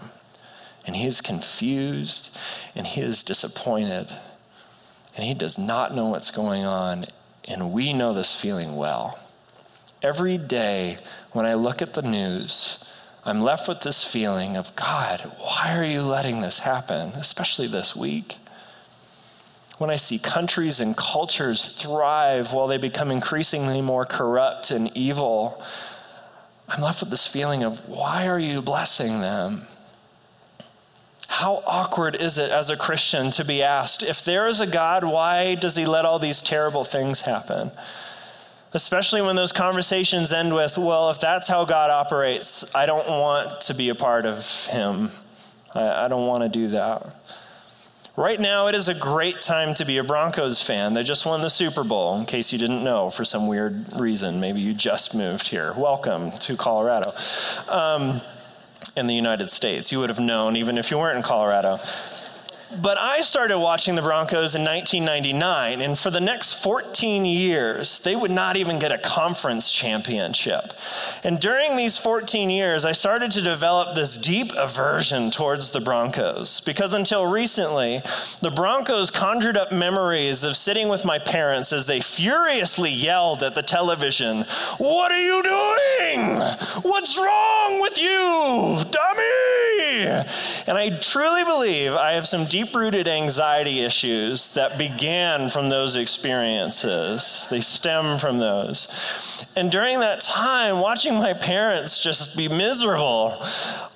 and 0.87 0.95
he 0.95 1.05
is 1.05 1.21
confused 1.21 2.35
and 2.73 2.87
he 2.87 3.01
is 3.01 3.21
disappointed 3.21 4.07
and 5.17 5.25
he 5.25 5.33
does 5.33 5.57
not 5.57 5.93
know 5.93 6.09
what's 6.09 6.31
going 6.31 6.63
on. 6.63 7.05
And 7.45 7.73
we 7.73 7.91
know 7.91 8.13
this 8.13 8.35
feeling 8.35 8.75
well. 8.75 9.19
Every 10.01 10.37
day 10.37 10.99
when 11.31 11.45
I 11.45 11.55
look 11.55 11.81
at 11.81 11.93
the 11.93 12.01
news, 12.01 12.83
I'm 13.25 13.41
left 13.41 13.67
with 13.67 13.81
this 13.81 14.03
feeling 14.03 14.55
of 14.55 14.75
God, 14.75 15.31
why 15.39 15.75
are 15.75 15.83
you 15.83 16.01
letting 16.01 16.41
this 16.41 16.59
happen, 16.59 17.09
especially 17.09 17.67
this 17.67 17.95
week? 17.95 18.37
When 19.79 19.89
I 19.89 19.95
see 19.95 20.19
countries 20.19 20.79
and 20.79 20.95
cultures 20.95 21.65
thrive 21.65 22.53
while 22.53 22.67
they 22.67 22.77
become 22.77 23.11
increasingly 23.11 23.81
more 23.81 24.05
corrupt 24.05 24.71
and 24.71 24.95
evil, 24.95 25.63
I'm 26.69 26.81
left 26.81 27.01
with 27.01 27.09
this 27.09 27.27
feeling 27.27 27.63
of 27.63 27.87
why 27.87 28.27
are 28.27 28.39
you 28.39 28.61
blessing 28.61 29.21
them? 29.21 29.63
How 31.37 31.61
awkward 31.67 32.19
is 32.19 32.39
it 32.39 32.49
as 32.49 32.71
a 32.71 32.75
Christian 32.75 33.29
to 33.33 33.45
be 33.45 33.61
asked, 33.61 34.01
if 34.01 34.25
there 34.25 34.47
is 34.47 34.59
a 34.59 34.65
God, 34.65 35.03
why 35.03 35.53
does 35.53 35.75
he 35.75 35.85
let 35.85 36.03
all 36.03 36.17
these 36.17 36.41
terrible 36.41 36.83
things 36.83 37.21
happen? 37.21 37.69
Especially 38.73 39.21
when 39.21 39.35
those 39.35 39.51
conversations 39.51 40.33
end 40.33 40.55
with, 40.55 40.79
well, 40.79 41.11
if 41.11 41.19
that's 41.19 41.47
how 41.47 41.63
God 41.63 41.91
operates, 41.91 42.65
I 42.73 42.87
don't 42.87 43.07
want 43.07 43.61
to 43.61 43.75
be 43.75 43.89
a 43.89 43.93
part 43.93 44.25
of 44.25 44.65
him. 44.65 45.11
I, 45.75 46.05
I 46.05 46.07
don't 46.07 46.25
want 46.25 46.41
to 46.41 46.49
do 46.49 46.69
that. 46.69 47.05
Right 48.15 48.39
now, 48.39 48.65
it 48.65 48.73
is 48.73 48.87
a 48.87 48.95
great 48.95 49.43
time 49.43 49.75
to 49.75 49.85
be 49.85 49.99
a 49.99 50.03
Broncos 50.03 50.59
fan. 50.59 50.95
They 50.95 51.03
just 51.03 51.23
won 51.23 51.41
the 51.41 51.51
Super 51.51 51.83
Bowl, 51.83 52.17
in 52.17 52.25
case 52.25 52.51
you 52.51 52.57
didn't 52.57 52.83
know 52.83 53.11
for 53.11 53.23
some 53.23 53.45
weird 53.47 53.85
reason. 53.95 54.39
Maybe 54.39 54.59
you 54.59 54.73
just 54.73 55.13
moved 55.13 55.49
here. 55.49 55.71
Welcome 55.77 56.31
to 56.31 56.57
Colorado. 56.57 57.11
Um, 57.69 58.21
in 58.95 59.07
the 59.07 59.13
United 59.15 59.51
States. 59.51 59.91
You 59.91 59.99
would 59.99 60.09
have 60.09 60.19
known 60.19 60.55
even 60.55 60.77
if 60.77 60.91
you 60.91 60.97
weren't 60.97 61.17
in 61.17 61.23
Colorado. 61.23 61.79
But 62.75 62.97
I 62.97 63.21
started 63.21 63.59
watching 63.59 63.95
the 63.95 64.01
Broncos 64.01 64.53
in 64.53 64.65
1999, 64.65 65.79
and 65.79 65.97
for 65.97 66.11
the 66.11 66.19
next 66.19 66.61
14 66.61 67.23
years, 67.23 67.99
they 67.99 68.13
would 68.13 68.31
not 68.31 68.57
even 68.57 68.77
get 68.77 68.91
a 68.91 68.97
conference 68.97 69.71
championship. 69.71 70.73
And 71.23 71.39
during 71.39 71.77
these 71.77 71.97
14 71.97 72.49
years, 72.49 72.83
I 72.83 72.91
started 72.91 73.31
to 73.31 73.41
develop 73.41 73.95
this 73.95 74.17
deep 74.17 74.51
aversion 74.57 75.31
towards 75.31 75.71
the 75.71 75.79
Broncos 75.79 76.59
because 76.59 76.93
until 76.93 77.25
recently, 77.25 78.01
the 78.41 78.51
Broncos 78.51 79.11
conjured 79.11 79.55
up 79.55 79.71
memories 79.71 80.43
of 80.43 80.57
sitting 80.57 80.89
with 80.89 81.05
my 81.05 81.19
parents 81.19 81.71
as 81.71 81.85
they 81.85 82.01
furiously 82.01 82.91
yelled 82.91 83.43
at 83.43 83.55
the 83.55 83.63
television, 83.63 84.43
What 84.77 85.11
are 85.13 85.23
you 85.23 85.41
doing? 85.41 86.41
What's 86.81 87.17
wrong 87.17 87.81
with 87.81 87.97
you, 87.97 88.83
dummy? 88.91 89.46
And 90.05 90.77
I 90.77 90.97
truly 90.99 91.43
believe 91.43 91.93
I 91.93 92.13
have 92.13 92.27
some 92.27 92.45
deep 92.45 92.75
rooted 92.75 93.07
anxiety 93.07 93.81
issues 93.81 94.49
that 94.49 94.77
began 94.77 95.49
from 95.49 95.69
those 95.69 95.95
experiences. 95.95 97.47
They 97.49 97.61
stem 97.61 98.19
from 98.19 98.37
those. 98.37 99.45
And 99.55 99.71
during 99.71 99.99
that 99.99 100.21
time, 100.21 100.79
watching 100.79 101.15
my 101.15 101.33
parents 101.33 101.99
just 101.99 102.37
be 102.37 102.47
miserable, 102.47 103.43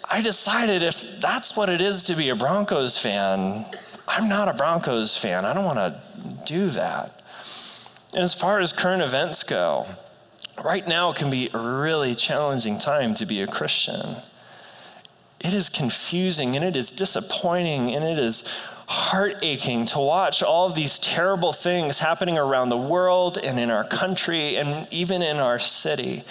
I 0.09 0.21
decided 0.21 0.83
if 0.83 1.19
that's 1.19 1.55
what 1.55 1.69
it 1.69 1.81
is 1.81 2.03
to 2.05 2.15
be 2.15 2.29
a 2.29 2.35
Broncos 2.35 2.97
fan, 2.97 3.65
I'm 4.07 4.27
not 4.27 4.49
a 4.49 4.53
Broncos 4.53 5.17
fan. 5.17 5.45
I 5.45 5.53
don't 5.53 5.65
want 5.65 5.79
to 5.79 6.01
do 6.45 6.69
that. 6.69 7.21
And 8.13 8.23
as 8.23 8.33
far 8.33 8.59
as 8.59 8.73
current 8.73 9.01
events 9.01 9.43
go, 9.43 9.85
right 10.63 10.85
now 10.85 11.11
it 11.11 11.15
can 11.15 11.29
be 11.29 11.49
a 11.53 11.57
really 11.57 12.13
challenging 12.13 12.77
time 12.77 13.13
to 13.15 13.25
be 13.25 13.41
a 13.41 13.47
Christian 13.47 14.17
it 15.43 15.53
is 15.53 15.69
confusing 15.69 16.55
and 16.55 16.63
it 16.63 16.75
is 16.75 16.91
disappointing 16.91 17.95
and 17.95 18.03
it 18.03 18.19
is 18.19 18.43
heart 18.87 19.37
aching 19.41 19.85
to 19.85 19.99
watch 19.99 20.43
all 20.43 20.67
of 20.67 20.75
these 20.75 20.99
terrible 20.99 21.53
things 21.53 21.99
happening 21.99 22.37
around 22.37 22.69
the 22.69 22.77
world 22.77 23.37
and 23.43 23.59
in 23.59 23.71
our 23.71 23.85
country 23.85 24.57
and 24.57 24.87
even 24.91 25.21
in 25.21 25.37
our 25.37 25.59
city. 25.59 26.23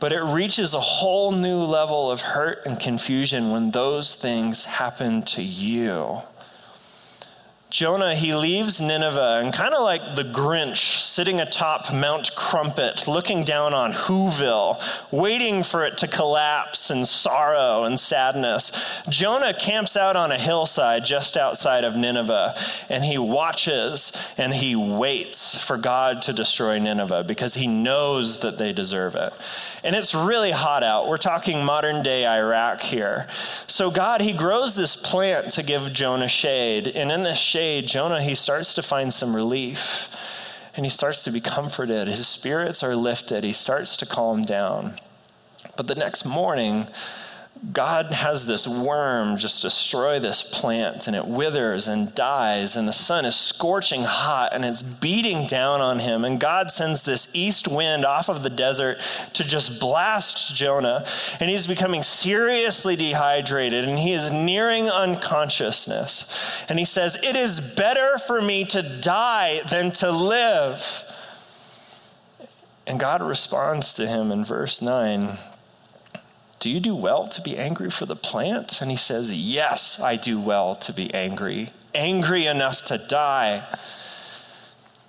But 0.00 0.12
it 0.12 0.22
reaches 0.22 0.74
a 0.74 0.80
whole 0.80 1.30
new 1.30 1.58
level 1.58 2.10
of 2.10 2.20
hurt 2.20 2.66
and 2.66 2.78
confusion 2.78 3.52
when 3.52 3.70
those 3.70 4.16
things 4.16 4.64
happen 4.64 5.22
to 5.22 5.42
you. 5.42 6.22
Jonah, 7.72 8.14
he 8.14 8.34
leaves 8.34 8.82
Nineveh 8.82 9.40
and 9.42 9.50
kind 9.50 9.72
of 9.72 9.82
like 9.82 10.14
the 10.14 10.24
Grinch 10.24 11.00
sitting 11.00 11.40
atop 11.40 11.90
Mount 11.90 12.34
Crumpit, 12.34 13.08
looking 13.08 13.44
down 13.44 13.72
on 13.72 13.94
Whoville, 13.94 14.78
waiting 15.10 15.62
for 15.62 15.82
it 15.86 15.96
to 15.96 16.06
collapse 16.06 16.90
in 16.90 17.06
sorrow 17.06 17.84
and 17.84 17.98
sadness. 17.98 18.72
Jonah 19.08 19.54
camps 19.54 19.96
out 19.96 20.16
on 20.16 20.30
a 20.30 20.38
hillside 20.38 21.06
just 21.06 21.34
outside 21.34 21.82
of 21.82 21.96
Nineveh 21.96 22.54
and 22.90 23.06
he 23.06 23.16
watches 23.16 24.12
and 24.36 24.52
he 24.52 24.76
waits 24.76 25.56
for 25.56 25.78
God 25.78 26.20
to 26.22 26.34
destroy 26.34 26.78
Nineveh 26.78 27.24
because 27.24 27.54
he 27.54 27.66
knows 27.66 28.40
that 28.40 28.58
they 28.58 28.74
deserve 28.74 29.14
it. 29.14 29.32
And 29.84 29.96
it's 29.96 30.14
really 30.14 30.52
hot 30.52 30.84
out. 30.84 31.08
We're 31.08 31.18
talking 31.18 31.64
modern 31.64 32.02
day 32.02 32.26
Iraq 32.26 32.80
here. 32.80 33.26
So 33.66 33.90
God, 33.90 34.20
he 34.20 34.32
grows 34.32 34.74
this 34.74 34.94
plant 34.94 35.50
to 35.52 35.62
give 35.62 35.92
Jonah 35.92 36.28
shade. 36.28 36.86
And 36.86 37.10
in 37.10 37.24
this 37.24 37.38
shade, 37.38 37.88
Jonah, 37.88 38.22
he 38.22 38.34
starts 38.34 38.74
to 38.74 38.82
find 38.82 39.12
some 39.12 39.34
relief 39.34 40.08
and 40.76 40.86
he 40.86 40.90
starts 40.90 41.24
to 41.24 41.30
be 41.30 41.40
comforted. 41.40 42.08
His 42.08 42.28
spirits 42.28 42.82
are 42.82 42.96
lifted. 42.96 43.44
He 43.44 43.52
starts 43.52 43.96
to 43.98 44.06
calm 44.06 44.42
down. 44.42 44.94
But 45.76 45.88
the 45.88 45.94
next 45.94 46.24
morning, 46.24 46.86
God 47.70 48.12
has 48.12 48.44
this 48.44 48.66
worm 48.66 49.36
just 49.36 49.62
destroy 49.62 50.18
this 50.18 50.42
plant 50.42 51.06
and 51.06 51.14
it 51.14 51.24
withers 51.24 51.86
and 51.86 52.12
dies, 52.12 52.74
and 52.74 52.88
the 52.88 52.92
sun 52.92 53.24
is 53.24 53.36
scorching 53.36 54.02
hot 54.02 54.52
and 54.52 54.64
it's 54.64 54.82
beating 54.82 55.46
down 55.46 55.80
on 55.80 56.00
him. 56.00 56.24
And 56.24 56.40
God 56.40 56.72
sends 56.72 57.04
this 57.04 57.28
east 57.32 57.68
wind 57.68 58.04
off 58.04 58.28
of 58.28 58.42
the 58.42 58.50
desert 58.50 58.98
to 59.34 59.44
just 59.44 59.78
blast 59.78 60.56
Jonah, 60.56 61.06
and 61.38 61.50
he's 61.50 61.68
becoming 61.68 62.02
seriously 62.02 62.96
dehydrated 62.96 63.84
and 63.84 63.96
he 63.96 64.12
is 64.12 64.32
nearing 64.32 64.88
unconsciousness. 64.88 66.64
And 66.68 66.80
he 66.80 66.84
says, 66.84 67.16
It 67.22 67.36
is 67.36 67.60
better 67.60 68.18
for 68.18 68.42
me 68.42 68.64
to 68.66 68.82
die 69.00 69.62
than 69.70 69.92
to 69.92 70.10
live. 70.10 71.04
And 72.88 72.98
God 72.98 73.22
responds 73.22 73.92
to 73.94 74.06
him 74.08 74.32
in 74.32 74.44
verse 74.44 74.82
9 74.82 75.38
do 76.62 76.70
you 76.70 76.78
do 76.78 76.94
well 76.94 77.26
to 77.26 77.42
be 77.42 77.58
angry 77.58 77.90
for 77.90 78.06
the 78.06 78.14
plant? 78.14 78.80
And 78.80 78.88
he 78.88 78.96
says, 78.96 79.36
Yes, 79.36 79.98
I 79.98 80.14
do 80.14 80.38
well 80.38 80.76
to 80.76 80.92
be 80.92 81.12
angry, 81.12 81.70
angry 81.92 82.46
enough 82.46 82.82
to 82.82 82.98
die. 82.98 83.66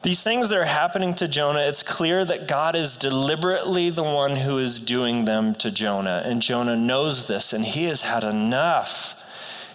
These 0.02 0.24
things 0.24 0.50
that 0.50 0.58
are 0.58 0.66
happening 0.66 1.14
to 1.14 1.28
Jonah, 1.28 1.60
it's 1.60 1.84
clear 1.84 2.26
that 2.26 2.48
God 2.48 2.76
is 2.76 2.98
deliberately 2.98 3.92
the 3.92 4.02
one 4.02 4.36
who 4.36 4.58
is 4.58 4.80
doing 4.80 5.26
them 5.26 5.54
to 5.58 5.70
Jonah. 5.70 6.24
And 6.26 6.42
Jonah 6.42 6.76
knows 6.76 7.28
this, 7.28 7.54
and 7.54 7.64
he 7.64 7.84
has 7.84 8.02
had 8.02 8.24
enough. 8.24 9.16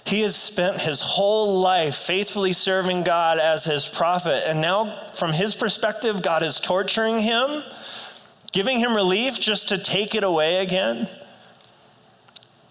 He 0.05 0.23
has 0.23 0.35
spent 0.35 0.81
his 0.81 1.01
whole 1.01 1.61
life 1.61 1.95
faithfully 1.95 2.55
serving 2.55 3.05
God 3.05 3.39
as 3.39 3.65
his 3.65 3.87
prophet. 3.87 4.43
And 4.49 4.61
now, 4.61 5.07
from 5.15 5.31
his 5.33 5.55
perspective, 5.55 6.23
God 6.23 6.43
is 6.43 6.59
torturing 6.59 7.21
him, 7.21 7.63
giving 8.51 8.81
him 8.81 8.97
relief 8.97 9.39
just 9.39 9.69
to 9.69 9.79
take 9.79 10.17
it 10.17 10.25
away 10.25 10.57
again. 10.57 11.09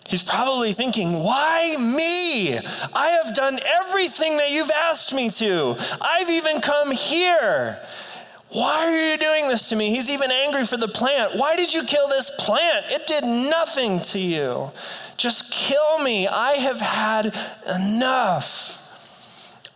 He's 0.08 0.24
probably 0.24 0.74
thinking, 0.74 1.24
Why 1.24 1.76
me? 1.78 2.58
I 2.94 3.20
have 3.24 3.36
done 3.36 3.60
everything 3.82 4.38
that 4.38 4.52
you've 4.52 4.72
asked 4.72 5.14
me 5.14 5.30
to. 5.32 5.76
I've 6.00 6.30
even 6.30 6.62
come 6.62 6.92
here. 6.92 7.80
Why 8.50 8.88
are 8.88 9.12
you 9.12 9.18
doing 9.18 9.50
this 9.50 9.68
to 9.70 9.76
me? 9.76 9.90
He's 9.90 10.10
even 10.10 10.32
angry 10.32 10.66
for 10.66 10.78
the 10.78 10.88
plant. 10.88 11.36
Why 11.36 11.58
did 11.58 11.74
you 11.74 11.84
kill 11.84 12.08
this 12.08 12.32
plant? 12.38 12.86
It 12.90 13.06
did 13.06 13.26
nothing 13.26 14.00
to 14.02 14.20
you. 14.20 14.72
Just 15.18 15.52
kill 15.52 16.00
me. 16.00 16.28
I 16.28 16.54
have 16.54 16.80
had 16.80 17.36
enough. 17.76 18.82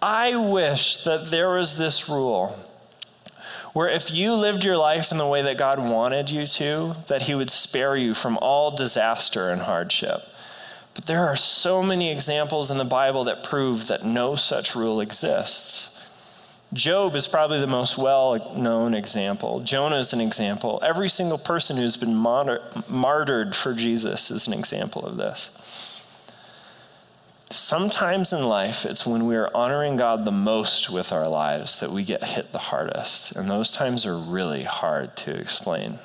I 0.02 0.38
wish 0.38 1.04
that 1.04 1.30
there 1.30 1.50
was 1.50 1.78
this 1.78 2.08
rule 2.08 2.58
where 3.74 3.90
if 3.90 4.12
you 4.12 4.34
lived 4.34 4.64
your 4.64 4.78
life 4.78 5.12
in 5.12 5.18
the 5.18 5.28
way 5.28 5.42
that 5.42 5.58
God 5.58 5.80
wanted 5.80 6.30
you 6.30 6.46
to, 6.46 6.96
that 7.08 7.24
He 7.24 7.36
would 7.36 7.52
spare 7.52 7.96
you 7.96 8.14
from 8.14 8.38
all 8.42 8.72
disaster 8.72 9.50
and 9.50 9.62
hardship. 9.62 10.24
But 10.94 11.06
there 11.06 11.26
are 11.26 11.38
so 11.38 11.82
many 11.82 12.12
examples 12.12 12.70
in 12.70 12.78
the 12.78 12.84
Bible 12.84 13.24
that 13.26 13.44
prove 13.44 13.88
that 13.88 14.06
no 14.06 14.36
such 14.36 14.76
rule 14.76 15.00
exists. 15.00 15.88
Job 16.74 17.16
is 17.16 17.28
probably 17.28 17.60
the 17.60 17.68
most 17.68 17.98
well 17.98 18.54
known 18.56 18.94
example. 18.94 19.60
Jonah 19.60 19.98
is 19.98 20.14
an 20.14 20.22
example. 20.22 20.80
Every 20.82 21.10
single 21.10 21.38
person 21.38 21.76
who's 21.76 21.98
been 21.98 22.16
martyred 22.16 23.56
for 23.56 23.74
Jesus 23.74 24.32
is 24.32 24.48
an 24.48 24.54
example 24.54 25.06
of 25.06 25.18
this. 25.18 25.50
Sometimes 27.52 28.32
in 28.32 28.44
life, 28.44 28.86
it's 28.86 29.06
when 29.06 29.26
we 29.26 29.36
are 29.36 29.54
honoring 29.54 29.98
God 29.98 30.24
the 30.24 30.32
most 30.32 30.90
with 30.90 31.12
our 31.12 31.28
lives 31.28 31.82
that 31.82 31.92
we 31.92 32.06
get 32.06 32.24
hit 32.24 32.54
the 32.54 32.58
hardest. 32.58 33.36
And 33.36 33.52
those 33.52 33.72
times 33.72 34.06
are 34.06 34.18
really 34.18 34.64
hard 34.64 35.18
to 35.18 35.38
explain. 35.38 36.00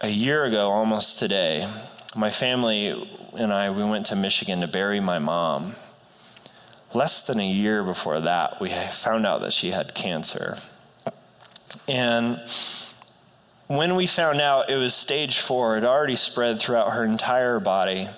A 0.00 0.08
year 0.08 0.44
ago, 0.44 0.70
almost 0.70 1.20
today, 1.20 1.68
my 2.16 2.28
family 2.30 3.08
and 3.34 3.52
I, 3.52 3.70
we 3.70 3.84
went 3.84 4.06
to 4.06 4.16
Michigan 4.16 4.60
to 4.62 4.66
bury 4.66 4.98
my 4.98 5.20
mom. 5.20 5.76
Less 6.92 7.20
than 7.20 7.38
a 7.38 7.48
year 7.48 7.84
before 7.84 8.20
that, 8.20 8.60
we 8.60 8.70
found 8.70 9.24
out 9.24 9.42
that 9.42 9.52
she 9.52 9.70
had 9.70 9.94
cancer. 9.94 10.58
And 11.86 12.40
when 13.68 13.94
we 13.94 14.08
found 14.08 14.40
out 14.40 14.70
it 14.70 14.76
was 14.76 14.92
stage 14.92 15.38
four, 15.38 15.78
it 15.78 15.84
already 15.84 16.16
spread 16.16 16.58
throughout 16.58 16.94
her 16.94 17.04
entire 17.04 17.60
body 17.60 18.08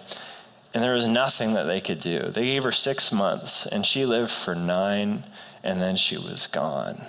and 0.77 0.85
there 0.85 0.93
was 0.93 1.07
nothing 1.07 1.55
that 1.55 1.65
they 1.65 1.81
could 1.81 2.01
do. 2.01 2.19
They 2.19 2.45
gave 2.45 2.63
her 2.65 2.71
six 2.71 3.11
months, 3.11 3.65
and 3.65 3.87
she 3.87 4.05
lived 4.05 4.31
for 4.31 4.55
nine, 4.55 5.25
and 5.63 5.81
then 5.81 5.97
she 5.97 6.19
was 6.19 6.49
gone. 6.49 7.01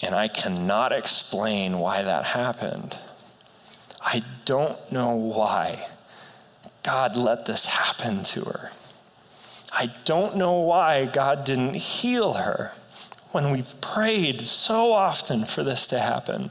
And 0.00 0.14
I 0.14 0.28
cannot 0.28 0.92
explain 0.92 1.80
why 1.80 2.02
that 2.02 2.26
happened. 2.26 2.96
I 4.00 4.22
don't 4.44 4.78
know 4.92 5.16
why 5.16 5.84
God 6.84 7.16
let 7.16 7.46
this 7.46 7.66
happen 7.66 8.22
to 8.22 8.42
her. 8.42 8.70
I 9.72 9.92
don't 10.04 10.36
know 10.36 10.60
why 10.60 11.06
God 11.06 11.42
didn't 11.42 11.74
heal 11.74 12.34
her 12.34 12.70
when 13.32 13.50
we've 13.50 13.80
prayed 13.80 14.42
so 14.42 14.92
often 14.92 15.44
for 15.44 15.64
this 15.64 15.88
to 15.88 15.98
happen. 15.98 16.50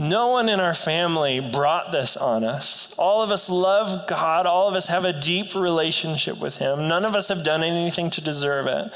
No 0.00 0.28
one 0.28 0.48
in 0.48 0.60
our 0.60 0.74
family 0.74 1.40
brought 1.40 1.90
this 1.90 2.16
on 2.16 2.44
us. 2.44 2.94
All 2.96 3.20
of 3.20 3.32
us 3.32 3.50
love 3.50 4.06
God. 4.06 4.46
All 4.46 4.68
of 4.68 4.76
us 4.76 4.86
have 4.86 5.04
a 5.04 5.12
deep 5.12 5.56
relationship 5.56 6.38
with 6.38 6.58
Him. 6.58 6.86
None 6.86 7.04
of 7.04 7.16
us 7.16 7.26
have 7.28 7.42
done 7.42 7.64
anything 7.64 8.08
to 8.10 8.20
deserve 8.20 8.68
it. 8.68 8.92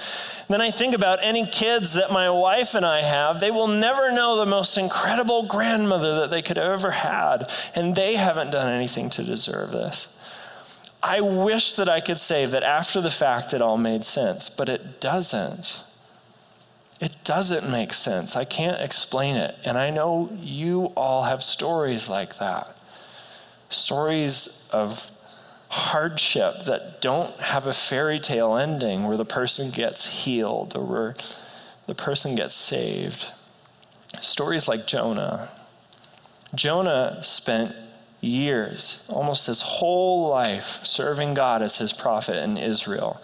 Then 0.48 0.60
I 0.60 0.70
think 0.70 0.94
about 0.94 1.18
any 1.20 1.44
kids 1.44 1.94
that 1.94 2.12
my 2.12 2.30
wife 2.30 2.74
and 2.76 2.86
I 2.86 3.02
have. 3.02 3.40
They 3.40 3.50
will 3.50 3.66
never 3.66 4.12
know 4.12 4.36
the 4.36 4.46
most 4.46 4.78
incredible 4.78 5.42
grandmother 5.42 6.20
that 6.20 6.30
they 6.30 6.40
could 6.40 6.56
have 6.56 6.70
ever 6.70 6.92
had, 6.92 7.50
and 7.74 7.96
they 7.96 8.14
haven't 8.14 8.52
done 8.52 8.72
anything 8.72 9.10
to 9.10 9.24
deserve 9.24 9.72
this. 9.72 10.06
I 11.02 11.20
wish 11.20 11.72
that 11.72 11.88
I 11.88 11.98
could 11.98 12.18
say 12.18 12.46
that 12.46 12.62
after 12.62 13.00
the 13.00 13.10
fact 13.10 13.52
it 13.52 13.60
all 13.60 13.76
made 13.76 14.04
sense, 14.04 14.48
but 14.48 14.68
it 14.68 15.00
doesn't. 15.00 15.82
It 17.02 17.24
doesn't 17.24 17.70
make 17.70 17.92
sense. 17.92 18.36
I 18.36 18.44
can't 18.44 18.80
explain 18.80 19.36
it. 19.36 19.56
And 19.64 19.76
I 19.76 19.90
know 19.90 20.30
you 20.40 20.86
all 20.96 21.24
have 21.24 21.42
stories 21.42 22.08
like 22.08 22.38
that 22.38 22.74
stories 23.72 24.68
of 24.72 25.10
hardship 25.68 26.64
that 26.64 27.00
don't 27.00 27.34
have 27.40 27.66
a 27.66 27.72
fairy 27.72 28.20
tale 28.20 28.56
ending 28.56 29.04
where 29.04 29.16
the 29.16 29.24
person 29.24 29.70
gets 29.70 30.24
healed 30.24 30.76
or 30.76 30.84
where 30.84 31.16
the 31.86 31.94
person 31.94 32.34
gets 32.34 32.54
saved. 32.54 33.30
Stories 34.20 34.68
like 34.68 34.86
Jonah. 34.86 35.48
Jonah 36.54 37.18
spent 37.22 37.74
years, 38.20 39.06
almost 39.08 39.46
his 39.46 39.62
whole 39.62 40.28
life, 40.28 40.84
serving 40.84 41.34
God 41.34 41.62
as 41.62 41.78
his 41.78 41.92
prophet 41.92 42.36
in 42.36 42.58
Israel, 42.58 43.20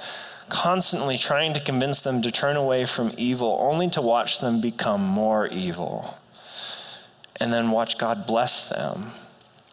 constantly 0.48 1.18
trying 1.18 1.54
to 1.54 1.60
convince 1.60 2.00
them 2.00 2.22
to 2.22 2.30
turn 2.30 2.56
away 2.56 2.84
from 2.84 3.12
evil, 3.16 3.58
only 3.60 3.88
to 3.90 4.02
watch 4.02 4.40
them 4.40 4.60
become 4.60 5.02
more 5.02 5.46
evil, 5.46 6.18
and 7.36 7.52
then 7.52 7.70
watch 7.70 7.98
God 7.98 8.26
bless 8.26 8.68
them 8.68 9.12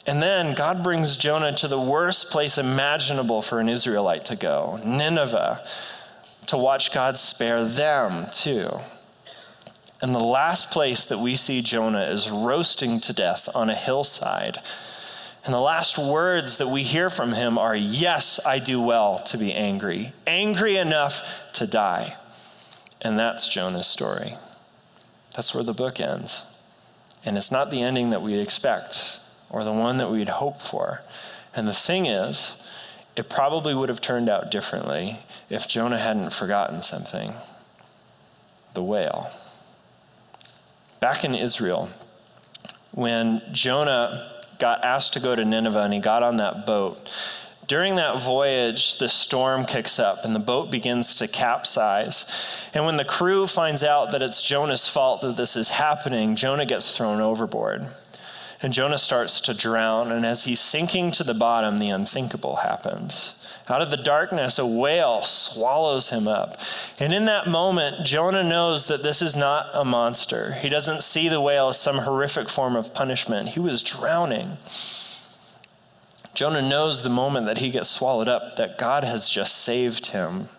and 0.08 0.22
then 0.22 0.54
God 0.54 0.84
brings 0.84 1.18
Jonah 1.18 1.52
to 1.54 1.68
the 1.68 1.80
worst 1.80 2.30
place 2.30 2.58
imaginable 2.58 3.42
for 3.42 3.60
an 3.60 3.70
Israelite 3.70 4.26
to 4.26 4.36
go 4.36 4.80
Nineveh, 4.86 5.66
to 6.48 6.58
watch 6.58 6.94
God 6.94 7.18
spare 7.18 7.66
them 7.66 8.28
too. 8.32 8.70
And 10.02 10.14
the 10.14 10.20
last 10.20 10.70
place 10.70 11.06
that 11.06 11.20
we 11.20 11.36
see 11.36 11.62
Jonah 11.62 12.04
is 12.04 12.30
roasting 12.30 13.00
to 13.02 13.14
death 13.14 13.50
on 13.56 13.72
a 13.72 13.76
hillside. 13.76 14.60
And 15.46 15.54
the 15.54 15.60
last 15.60 16.00
words 16.00 16.58
that 16.58 16.68
we 16.68 16.82
hear 16.82 17.12
from 17.12 17.34
him 17.34 17.60
are, 17.60 17.76
Yes, 17.76 18.40
I 18.44 18.58
do 18.58 18.82
well 18.82 19.20
to 19.20 19.38
be 19.38 19.54
angry, 19.54 20.12
angry 20.26 20.78
enough 20.78 21.22
to 21.54 21.68
die. 21.68 22.16
And 23.02 23.20
that's 23.20 23.48
Jonah's 23.48 23.86
story. 23.86 24.34
That's 25.36 25.54
where 25.54 25.64
the 25.64 25.74
book 25.74 26.00
ends. 26.00 26.44
And 27.24 27.38
it's 27.38 27.52
not 27.52 27.70
the 27.70 27.84
ending 27.84 28.10
that 28.10 28.24
we'd 28.24 28.42
expect 28.42 29.20
or 29.52 29.64
the 29.64 29.72
one 29.72 29.98
that 29.98 30.10
we'd 30.10 30.30
hope 30.30 30.62
for. 30.62 31.02
And 31.56 31.68
the 31.68 31.74
thing 31.74 32.08
is, 32.08 32.62
it 33.16 33.30
probably 33.30 33.76
would 33.76 33.90
have 33.90 34.02
turned 34.02 34.30
out 34.30 34.50
differently 34.50 35.20
if 35.50 35.68
Jonah 35.68 36.00
hadn't 36.00 36.34
forgotten 36.34 36.82
something 36.82 37.34
the 38.74 38.84
whale. 38.84 39.32
Back 41.00 41.24
in 41.24 41.34
Israel, 41.34 41.90
when 42.92 43.42
Jonah 43.52 44.35
got 44.60 44.84
asked 44.84 45.14
to 45.14 45.20
go 45.20 45.36
to 45.36 45.46
Nineveh 45.46 45.82
and 45.82 45.94
he 45.94 46.00
got 46.00 46.24
on 46.24 46.38
that 46.38 46.66
boat, 46.66 47.10
during 47.68 47.96
that 47.96 48.22
voyage, 48.22 49.00
the 49.00 49.10
storm 49.10 49.66
kicks 49.66 49.98
up 49.98 50.24
and 50.24 50.36
the 50.36 50.40
boat 50.40 50.70
begins 50.70 51.16
to 51.16 51.28
capsize. 51.28 52.26
And 52.74 52.86
when 52.86 52.98
the 52.98 53.06
crew 53.06 53.48
finds 53.48 53.84
out 53.84 54.12
that 54.12 54.22
it's 54.22 54.44
Jonah's 54.44 54.88
fault 54.88 55.22
that 55.22 55.38
this 55.38 55.56
is 55.56 55.70
happening, 55.70 56.36
Jonah 56.36 56.66
gets 56.66 56.96
thrown 56.96 57.22
overboard. 57.22 57.88
And 58.62 58.72
Jonah 58.72 58.98
starts 58.98 59.42
to 59.42 59.54
drown, 59.54 60.12
and 60.12 60.26
as 60.26 60.46
he's 60.46 60.60
sinking 60.60 61.12
to 61.14 61.24
the 61.24 61.34
bottom, 61.34 61.78
the 61.78 61.90
unthinkable 61.90 62.58
happens. 62.58 63.36
Out 63.68 63.82
of 63.82 63.90
the 63.90 63.98
darkness, 63.98 64.60
a 64.60 64.66
whale 64.66 65.24
swallows 65.24 66.10
him 66.12 66.28
up. 66.28 66.60
And 67.00 67.12
in 67.12 67.26
that 67.26 67.48
moment, 67.48 68.06
Jonah 68.06 68.44
knows 68.44 68.86
that 68.86 69.02
this 69.02 69.24
is 69.24 69.36
not 69.36 69.70
a 69.74 69.84
monster. 69.84 70.54
He 70.54 70.70
doesn't 70.70 71.02
see 71.02 71.30
the 71.30 71.42
whale 71.42 71.70
as 71.70 71.80
some 71.80 72.00
horrific 72.00 72.48
form 72.48 72.76
of 72.76 72.94
punishment. 72.94 73.50
He 73.50 73.60
was 73.60 73.82
drowning. 73.82 74.58
Jonah 76.36 76.62
knows 76.62 77.02
the 77.02 77.10
moment 77.10 77.48
that 77.48 77.58
he 77.58 77.72
gets 77.72 77.90
swallowed 77.90 78.28
up 78.28 78.56
that 78.58 78.78
God 78.78 79.04
has 79.04 79.30
just 79.30 79.56
saved 79.56 80.08
him. 80.08 80.50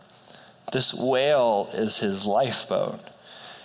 This 0.73 0.93
whale 0.93 1.69
is 1.73 1.99
his 1.99 2.27
lifeboat. 2.27 3.01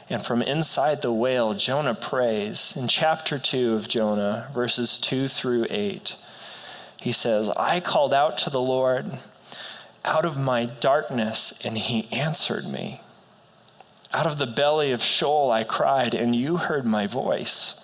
And 0.08 0.22
from 0.22 0.42
inside 0.42 1.02
the 1.02 1.14
whale, 1.14 1.54
Jonah 1.54 1.96
prays. 1.96 2.76
In 2.76 2.88
chapter 2.88 3.40
2 3.40 3.74
of 3.74 3.88
Jonah, 3.88 4.50
verses 4.54 5.00
2 5.00 5.30
through 5.30 5.66
8, 5.70 6.16
he 7.02 7.12
says, 7.12 7.50
I 7.58 7.80
called 7.80 8.14
out 8.14 8.38
to 8.38 8.52
the 8.52 8.62
Lord 8.62 9.18
out 10.06 10.24
of 10.24 10.38
my 10.38 10.66
darkness, 10.66 11.52
and 11.66 11.76
he 11.76 12.08
answered 12.16 12.66
me. 12.66 13.02
Out 14.14 14.28
of 14.28 14.38
the 14.38 14.46
belly 14.46 14.92
of 14.92 15.02
Sheol 15.02 15.50
I 15.50 15.64
cried, 15.64 16.14
and 16.14 16.36
you 16.36 16.58
heard 16.58 16.86
my 16.86 17.08
voice. 17.08 17.84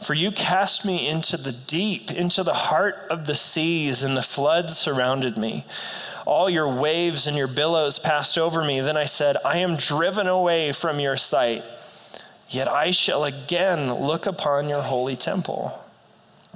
For 0.00 0.14
you 0.14 0.32
cast 0.32 0.84
me 0.84 1.08
into 1.08 1.36
the 1.36 1.52
deep, 1.52 2.10
into 2.10 2.42
the 2.42 2.54
heart 2.54 2.96
of 3.08 3.26
the 3.26 3.36
seas, 3.36 4.02
and 4.02 4.16
the 4.16 4.22
floods 4.22 4.76
surrounded 4.76 5.36
me. 5.36 5.64
All 6.26 6.50
your 6.50 6.68
waves 6.68 7.28
and 7.28 7.36
your 7.36 7.46
billows 7.46 8.00
passed 8.00 8.36
over 8.36 8.64
me. 8.64 8.80
Then 8.80 8.96
I 8.96 9.04
said, 9.04 9.36
I 9.44 9.58
am 9.58 9.76
driven 9.76 10.26
away 10.26 10.72
from 10.72 10.98
your 10.98 11.16
sight, 11.16 11.62
yet 12.48 12.66
I 12.66 12.90
shall 12.90 13.22
again 13.22 13.94
look 13.94 14.26
upon 14.26 14.68
your 14.68 14.82
holy 14.82 15.14
temple. 15.14 15.84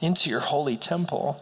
into 0.00 0.30
your 0.30 0.40
holy 0.40 0.76
temple. 0.76 1.40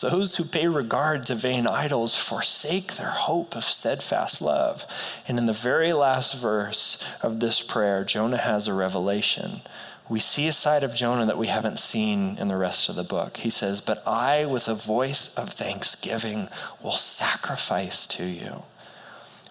Those 0.00 0.36
who 0.36 0.44
pay 0.44 0.66
regard 0.66 1.26
to 1.26 1.34
vain 1.34 1.66
idols 1.66 2.14
forsake 2.14 2.94
their 2.94 3.10
hope 3.10 3.54
of 3.54 3.64
steadfast 3.64 4.40
love. 4.40 4.86
And 5.26 5.38
in 5.38 5.46
the 5.46 5.52
very 5.52 5.92
last 5.92 6.40
verse 6.40 7.04
of 7.22 7.40
this 7.40 7.62
prayer, 7.62 8.04
Jonah 8.04 8.38
has 8.38 8.68
a 8.68 8.74
revelation. 8.74 9.62
We 10.08 10.20
see 10.20 10.48
a 10.48 10.52
side 10.52 10.84
of 10.84 10.94
Jonah 10.94 11.26
that 11.26 11.36
we 11.36 11.48
haven't 11.48 11.78
seen 11.78 12.38
in 12.38 12.48
the 12.48 12.56
rest 12.56 12.88
of 12.88 12.96
the 12.96 13.04
book. 13.04 13.38
He 13.38 13.50
says, 13.50 13.82
But 13.82 14.02
I, 14.06 14.46
with 14.46 14.66
a 14.66 14.74
voice 14.74 15.34
of 15.36 15.50
thanksgiving, 15.50 16.48
will 16.82 16.96
sacrifice 16.96 18.06
to 18.06 18.24
you. 18.24 18.62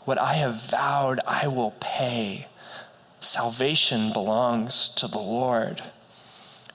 What 0.04 0.18
I 0.18 0.34
have 0.34 0.70
vowed, 0.70 1.20
I 1.28 1.48
will 1.48 1.76
pay. 1.80 2.48
Salvation 3.20 4.12
belongs 4.12 4.90
to 4.90 5.08
the 5.08 5.20
Lord. 5.20 5.84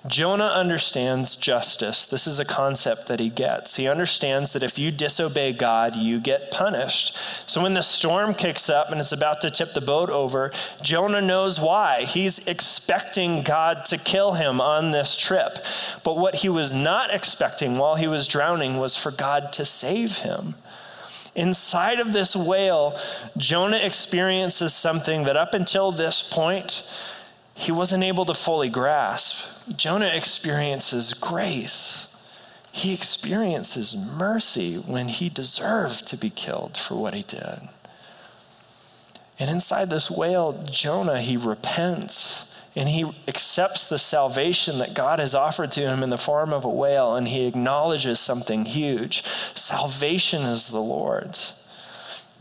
Jonah 0.07 0.47
understands 0.47 1.37
justice. 1.37 2.07
This 2.07 2.27
is 2.27 2.41
a 2.41 2.45
concept 2.45 3.07
that 3.07 3.21
he 3.21 3.31
gets. 3.31 3.77
He 3.77 3.87
understands 3.87 4.53
that 4.53 4.65
if 4.65 4.77
you 4.77 4.91
disobey 4.91 5.53
God, 5.53 5.95
you 5.95 6.19
get 6.19 6.51
punished. 6.51 7.17
So 7.49 7.63
when 7.63 7.75
the 7.75 7.83
storm 7.83 8.35
kicks 8.35 8.69
up 8.69 8.91
and 8.91 9.01
it's 9.01 9.13
about 9.13 9.41
to 9.43 9.51
tip 9.51 9.75
the 9.75 9.81
boat 9.81 10.11
over, 10.11 10.51
Jonah 10.83 11.21
knows 11.21 11.61
why. 11.61 12.03
He's 12.03 12.41
expecting 12.49 13.43
God 13.43 13.85
to 13.87 13.97
kill 13.97 14.33
him 14.33 14.61
on 14.61 14.91
this 14.91 15.17
trip. 15.17 15.59
But 16.03 16.19
what 16.19 16.37
he 16.37 16.49
was 16.49 16.75
not 16.75 17.15
expecting 17.15 17.77
while 17.77 17.95
he 17.95 18.09
was 18.09 18.27
drowning 18.27 18.79
was 18.79 18.97
for 18.97 19.13
God 19.13 19.53
to 19.53 19.65
save 19.65 20.19
him. 20.19 20.57
Inside 21.35 21.99
of 21.99 22.13
this 22.13 22.37
whale, 22.37 22.99
Jonah 23.39 23.79
experiences 23.79 24.75
something 24.75 25.25
that 25.25 25.37
up 25.37 25.55
until 25.55 25.91
this 25.91 26.23
point, 26.23 26.83
he 27.55 27.73
wasn't 27.73 28.05
able 28.05 28.25
to 28.27 28.35
fully 28.35 28.69
grasp. 28.69 29.45
Jonah 29.77 30.11
experiences 30.15 31.15
grace. 31.15 32.15
He 32.71 32.95
experiences 32.95 33.95
mercy 33.97 34.77
when 34.77 35.09
he 35.09 35.29
deserved 35.29 36.07
to 36.09 36.17
be 36.17 36.31
killed 36.31 36.77
for 36.77 36.95
what 36.95 37.15
he 37.15 37.23
did. 37.23 37.69
And 39.39 39.51
inside 39.51 39.91
this 39.91 40.11
whale, 40.11 40.65
Jonah, 40.71 41.21
he 41.21 41.37
repents 41.37 42.53
and 42.75 42.89
he 42.89 43.13
accepts 43.29 43.85
the 43.85 43.99
salvation 43.99 44.79
that 44.79 44.95
God 44.95 45.19
has 45.19 45.35
offered 45.35 45.73
to 45.73 45.81
him 45.81 46.03
in 46.03 46.11
the 46.11 46.17
form 46.17 46.55
of 46.55 46.65
a 46.65 46.71
whale, 46.71 47.15
and 47.15 47.29
he 47.29 47.47
acknowledges 47.47 48.19
something 48.19 48.65
huge. 48.65 49.25
Salvation 49.55 50.43
is 50.43 50.69
the 50.69 50.81
Lord's. 50.81 51.55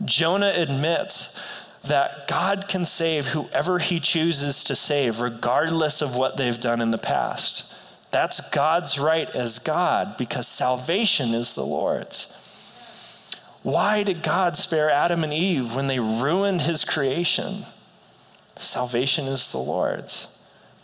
Jonah 0.02 0.52
admits 0.56 1.38
that 1.84 2.28
God 2.28 2.66
can 2.68 2.84
save 2.84 3.28
whoever 3.28 3.78
he 3.78 3.98
chooses 3.98 4.62
to 4.64 4.76
save, 4.76 5.20
regardless 5.20 6.00
of 6.00 6.16
what 6.16 6.36
they've 6.36 6.60
done 6.60 6.80
in 6.80 6.90
the 6.90 6.98
past. 6.98 7.74
That's 8.10 8.40
God's 8.50 8.98
right 8.98 9.28
as 9.30 9.58
God 9.58 10.16
because 10.16 10.46
salvation 10.46 11.34
is 11.34 11.54
the 11.54 11.66
Lord's. 11.66 12.32
Why 13.62 14.02
did 14.02 14.22
God 14.22 14.56
spare 14.56 14.90
Adam 14.90 15.24
and 15.24 15.32
Eve 15.32 15.74
when 15.74 15.86
they 15.86 15.98
ruined 15.98 16.62
his 16.62 16.84
creation? 16.84 17.64
Salvation 18.56 19.26
is 19.26 19.50
the 19.50 19.58
Lord's. 19.58 20.28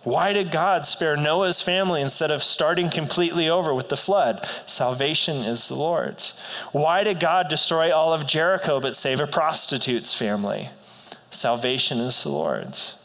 Why 0.04 0.32
did 0.32 0.52
God 0.52 0.86
spare 0.86 1.16
Noah's 1.16 1.60
family 1.60 2.00
instead 2.00 2.30
of 2.30 2.42
starting 2.42 2.88
completely 2.88 3.48
over 3.48 3.74
with 3.74 3.88
the 3.88 3.96
flood? 3.96 4.46
Salvation 4.64 5.38
is 5.38 5.68
the 5.68 5.74
Lord's. 5.74 6.38
Why 6.72 7.04
did 7.04 7.20
God 7.20 7.48
destroy 7.48 7.94
all 7.94 8.14
of 8.14 8.26
Jericho 8.26 8.80
but 8.80 8.96
save 8.96 9.20
a 9.20 9.26
prostitute's 9.26 10.14
family? 10.14 10.70
Salvation 11.30 11.98
is 11.98 12.22
the 12.22 12.30
Lord's. 12.30 12.98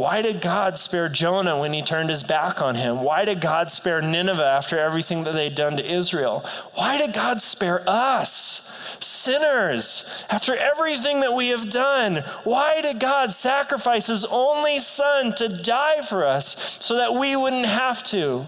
Why 0.00 0.22
did 0.22 0.40
God 0.40 0.78
spare 0.78 1.08
Jonah 1.08 1.58
when 1.58 1.72
he 1.72 1.82
turned 1.82 2.08
his 2.08 2.22
back 2.22 2.62
on 2.62 2.74
him? 2.74 3.02
Why 3.02 3.24
did 3.24 3.40
God 3.40 3.70
spare 3.70 4.00
Nineveh 4.00 4.42
after 4.42 4.78
everything 4.78 5.24
that 5.24 5.34
they'd 5.34 5.54
done 5.54 5.76
to 5.76 5.84
Israel? 5.84 6.44
Why 6.74 6.96
did 6.96 7.12
God 7.12 7.42
spare 7.42 7.82
us, 7.86 8.72
sinners, 9.00 10.24
after 10.30 10.56
everything 10.56 11.20
that 11.20 11.34
we 11.34 11.48
have 11.48 11.68
done? 11.68 12.24
Why 12.44 12.80
did 12.80 12.98
God 12.98 13.32
sacrifice 13.32 14.06
his 14.06 14.24
only 14.24 14.78
son 14.78 15.34
to 15.34 15.48
die 15.48 16.00
for 16.00 16.24
us 16.24 16.78
so 16.80 16.96
that 16.96 17.14
we 17.14 17.36
wouldn't 17.36 17.66
have 17.66 18.02
to? 18.04 18.46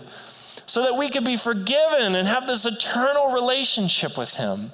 So 0.67 0.83
that 0.83 0.97
we 0.97 1.11
could 1.11 1.25
be 1.25 1.37
forgiven 1.37 2.15
and 2.15 2.29
have 2.29 2.47
this 2.47 2.65
eternal 2.65 3.31
relationship 3.31 4.17
with 4.17 4.35
him? 4.37 4.73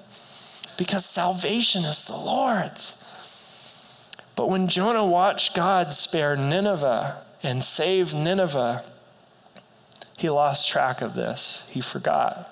Because 0.76 1.04
salvation 1.04 1.82
is 1.84 2.04
the 2.04 2.16
Lord's. 2.16 2.97
But 4.38 4.50
when 4.50 4.68
Jonah 4.68 5.04
watched 5.04 5.56
God 5.56 5.92
spare 5.92 6.36
Nineveh 6.36 7.24
and 7.42 7.64
save 7.64 8.14
Nineveh, 8.14 8.84
he 10.16 10.30
lost 10.30 10.68
track 10.68 11.02
of 11.02 11.14
this. 11.14 11.66
He 11.68 11.80
forgot. 11.80 12.48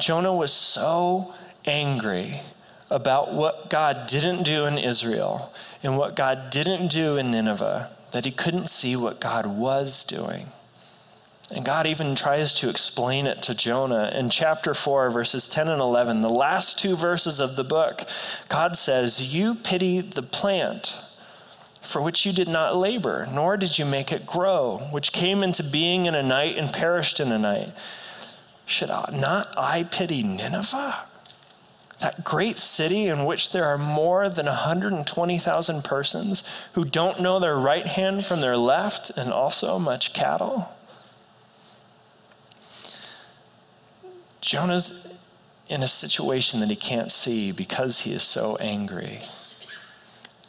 Jonah 0.00 0.34
was 0.34 0.52
so 0.52 1.32
angry 1.64 2.40
about 2.90 3.32
what 3.32 3.70
God 3.70 4.08
didn't 4.08 4.42
do 4.42 4.64
in 4.66 4.78
Israel 4.78 5.52
and 5.80 5.96
what 5.96 6.16
God 6.16 6.50
didn't 6.50 6.88
do 6.88 7.16
in 7.16 7.30
Nineveh 7.30 7.96
that 8.10 8.24
he 8.24 8.32
couldn't 8.32 8.66
see 8.66 8.96
what 8.96 9.20
God 9.20 9.46
was 9.46 10.02
doing. 10.02 10.48
And 11.52 11.64
God 11.64 11.86
even 11.86 12.14
tries 12.14 12.54
to 12.54 12.68
explain 12.68 13.26
it 13.26 13.42
to 13.42 13.54
Jonah. 13.54 14.12
In 14.14 14.30
chapter 14.30 14.72
4, 14.72 15.10
verses 15.10 15.48
10 15.48 15.68
and 15.68 15.80
11, 15.80 16.22
the 16.22 16.28
last 16.28 16.78
two 16.78 16.94
verses 16.94 17.40
of 17.40 17.56
the 17.56 17.64
book, 17.64 18.06
God 18.48 18.76
says, 18.76 19.34
You 19.34 19.56
pity 19.56 20.00
the 20.00 20.22
plant 20.22 20.94
for 21.90 22.00
which 22.00 22.24
you 22.24 22.32
did 22.32 22.48
not 22.48 22.76
labor, 22.76 23.26
nor 23.32 23.56
did 23.56 23.78
you 23.78 23.84
make 23.84 24.12
it 24.12 24.26
grow, 24.26 24.78
which 24.92 25.12
came 25.12 25.42
into 25.42 25.62
being 25.62 26.06
in 26.06 26.14
a 26.14 26.22
night 26.22 26.56
and 26.56 26.72
perished 26.72 27.18
in 27.18 27.32
a 27.32 27.38
night. 27.38 27.72
Should 28.64 28.90
I, 28.90 29.10
not 29.12 29.48
I 29.58 29.82
pity 29.82 30.22
Nineveh? 30.22 31.08
That 31.98 32.24
great 32.24 32.58
city 32.60 33.08
in 33.08 33.24
which 33.24 33.50
there 33.50 33.66
are 33.66 33.76
more 33.76 34.28
than 34.28 34.46
120,000 34.46 35.84
persons 35.84 36.44
who 36.74 36.84
don't 36.84 37.20
know 37.20 37.40
their 37.40 37.58
right 37.58 37.86
hand 37.86 38.24
from 38.24 38.40
their 38.40 38.56
left, 38.56 39.10
and 39.16 39.32
also 39.32 39.78
much 39.78 40.12
cattle? 40.12 40.68
Jonah's 44.40 45.06
in 45.68 45.82
a 45.82 45.88
situation 45.88 46.60
that 46.60 46.70
he 46.70 46.76
can't 46.76 47.12
see 47.12 47.52
because 47.52 48.00
he 48.00 48.12
is 48.12 48.22
so 48.22 48.56
angry. 48.56 49.20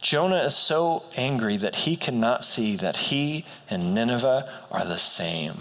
Jonah 0.02 0.44
is 0.44 0.56
so 0.56 1.04
angry 1.16 1.58
that 1.58 1.76
he 1.76 1.96
cannot 1.96 2.44
see 2.44 2.76
that 2.76 2.96
he 2.96 3.46
and 3.70 3.94
Nineveh 3.94 4.50
are 4.72 4.84
the 4.86 4.98
same. 4.98 5.54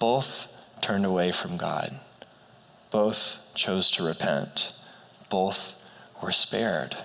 Both 0.00 0.48
turned 0.80 1.06
away 1.06 1.30
from 1.30 1.56
God, 1.56 2.00
both 2.90 3.38
chose 3.54 3.90
to 3.92 4.02
repent, 4.02 4.72
both 5.28 5.74
were 6.20 6.32
spared. 6.32 6.96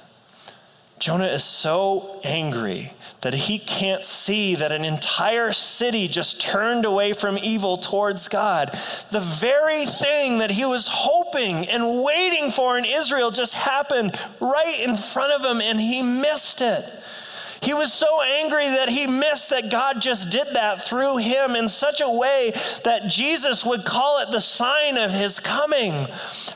Jonah 1.04 1.26
is 1.26 1.44
so 1.44 2.18
angry 2.24 2.94
that 3.20 3.34
he 3.34 3.60
can't 3.60 4.06
see 4.06 4.56
that 4.56 4.72
an 4.72 4.86
entire 4.86 5.52
city 5.52 6.08
just 6.08 6.40
turned 6.40 6.86
away 6.86 7.12
from 7.12 7.38
evil 7.40 7.76
towards 7.76 8.30
God. 8.30 8.70
The 9.12 9.20
very 9.20 9.86
thing 9.86 10.38
that 10.38 10.50
he 10.50 10.64
was 10.64 10.88
hoping 10.90 11.68
and 11.68 12.06
waiting 12.06 12.52
for 12.52 12.78
in 12.78 12.86
Israel 12.86 13.32
just 13.32 13.54
happened 13.54 14.18
right 14.40 14.80
in 14.82 14.96
front 14.96 15.34
of 15.34 15.44
him 15.44 15.60
and 15.60 15.78
he 15.78 16.02
missed 16.02 16.62
it. 16.62 16.86
He 17.64 17.74
was 17.74 17.94
so 17.94 18.22
angry 18.22 18.68
that 18.68 18.90
he 18.90 19.08
missed 19.08 19.50
that 19.52 19.72
God 19.72 20.02
just 20.02 20.30
did 20.30 20.48
that 20.54 20.86
through 20.86 21.18
him 21.18 21.56
in 21.56 21.70
such 21.70 22.02
a 22.02 22.10
way 22.10 22.52
that 22.84 23.08
Jesus 23.08 23.66
would 23.66 23.86
call 23.86 24.20
it 24.20 24.32
the 24.32 24.42
sign 24.42 24.98
of 24.98 25.14
his 25.14 25.40
coming. 25.40 26.08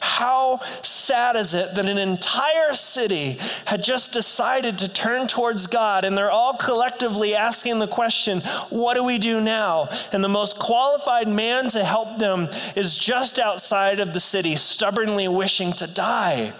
How 0.01 0.59
sad 0.81 1.37
is 1.37 1.53
it 1.53 1.75
that 1.75 1.87
an 1.87 1.97
entire 1.97 2.73
city 2.73 3.39
had 3.63 3.85
just 3.85 4.11
decided 4.11 4.77
to 4.79 4.89
turn 4.89 5.27
towards 5.27 5.65
God 5.65 6.03
and 6.03 6.17
they're 6.17 6.29
all 6.29 6.57
collectively 6.57 7.33
asking 7.35 7.79
the 7.79 7.87
question, 7.87 8.41
What 8.69 8.95
do 8.95 9.03
we 9.05 9.17
do 9.17 9.39
now? 9.39 9.87
And 10.11 10.21
the 10.21 10.27
most 10.27 10.59
qualified 10.59 11.29
man 11.29 11.69
to 11.69 11.85
help 11.85 12.19
them 12.19 12.49
is 12.75 12.97
just 12.97 13.39
outside 13.39 14.01
of 14.01 14.13
the 14.13 14.19
city, 14.19 14.57
stubbornly 14.57 15.29
wishing 15.29 15.71
to 15.73 15.87
die. 15.87 16.51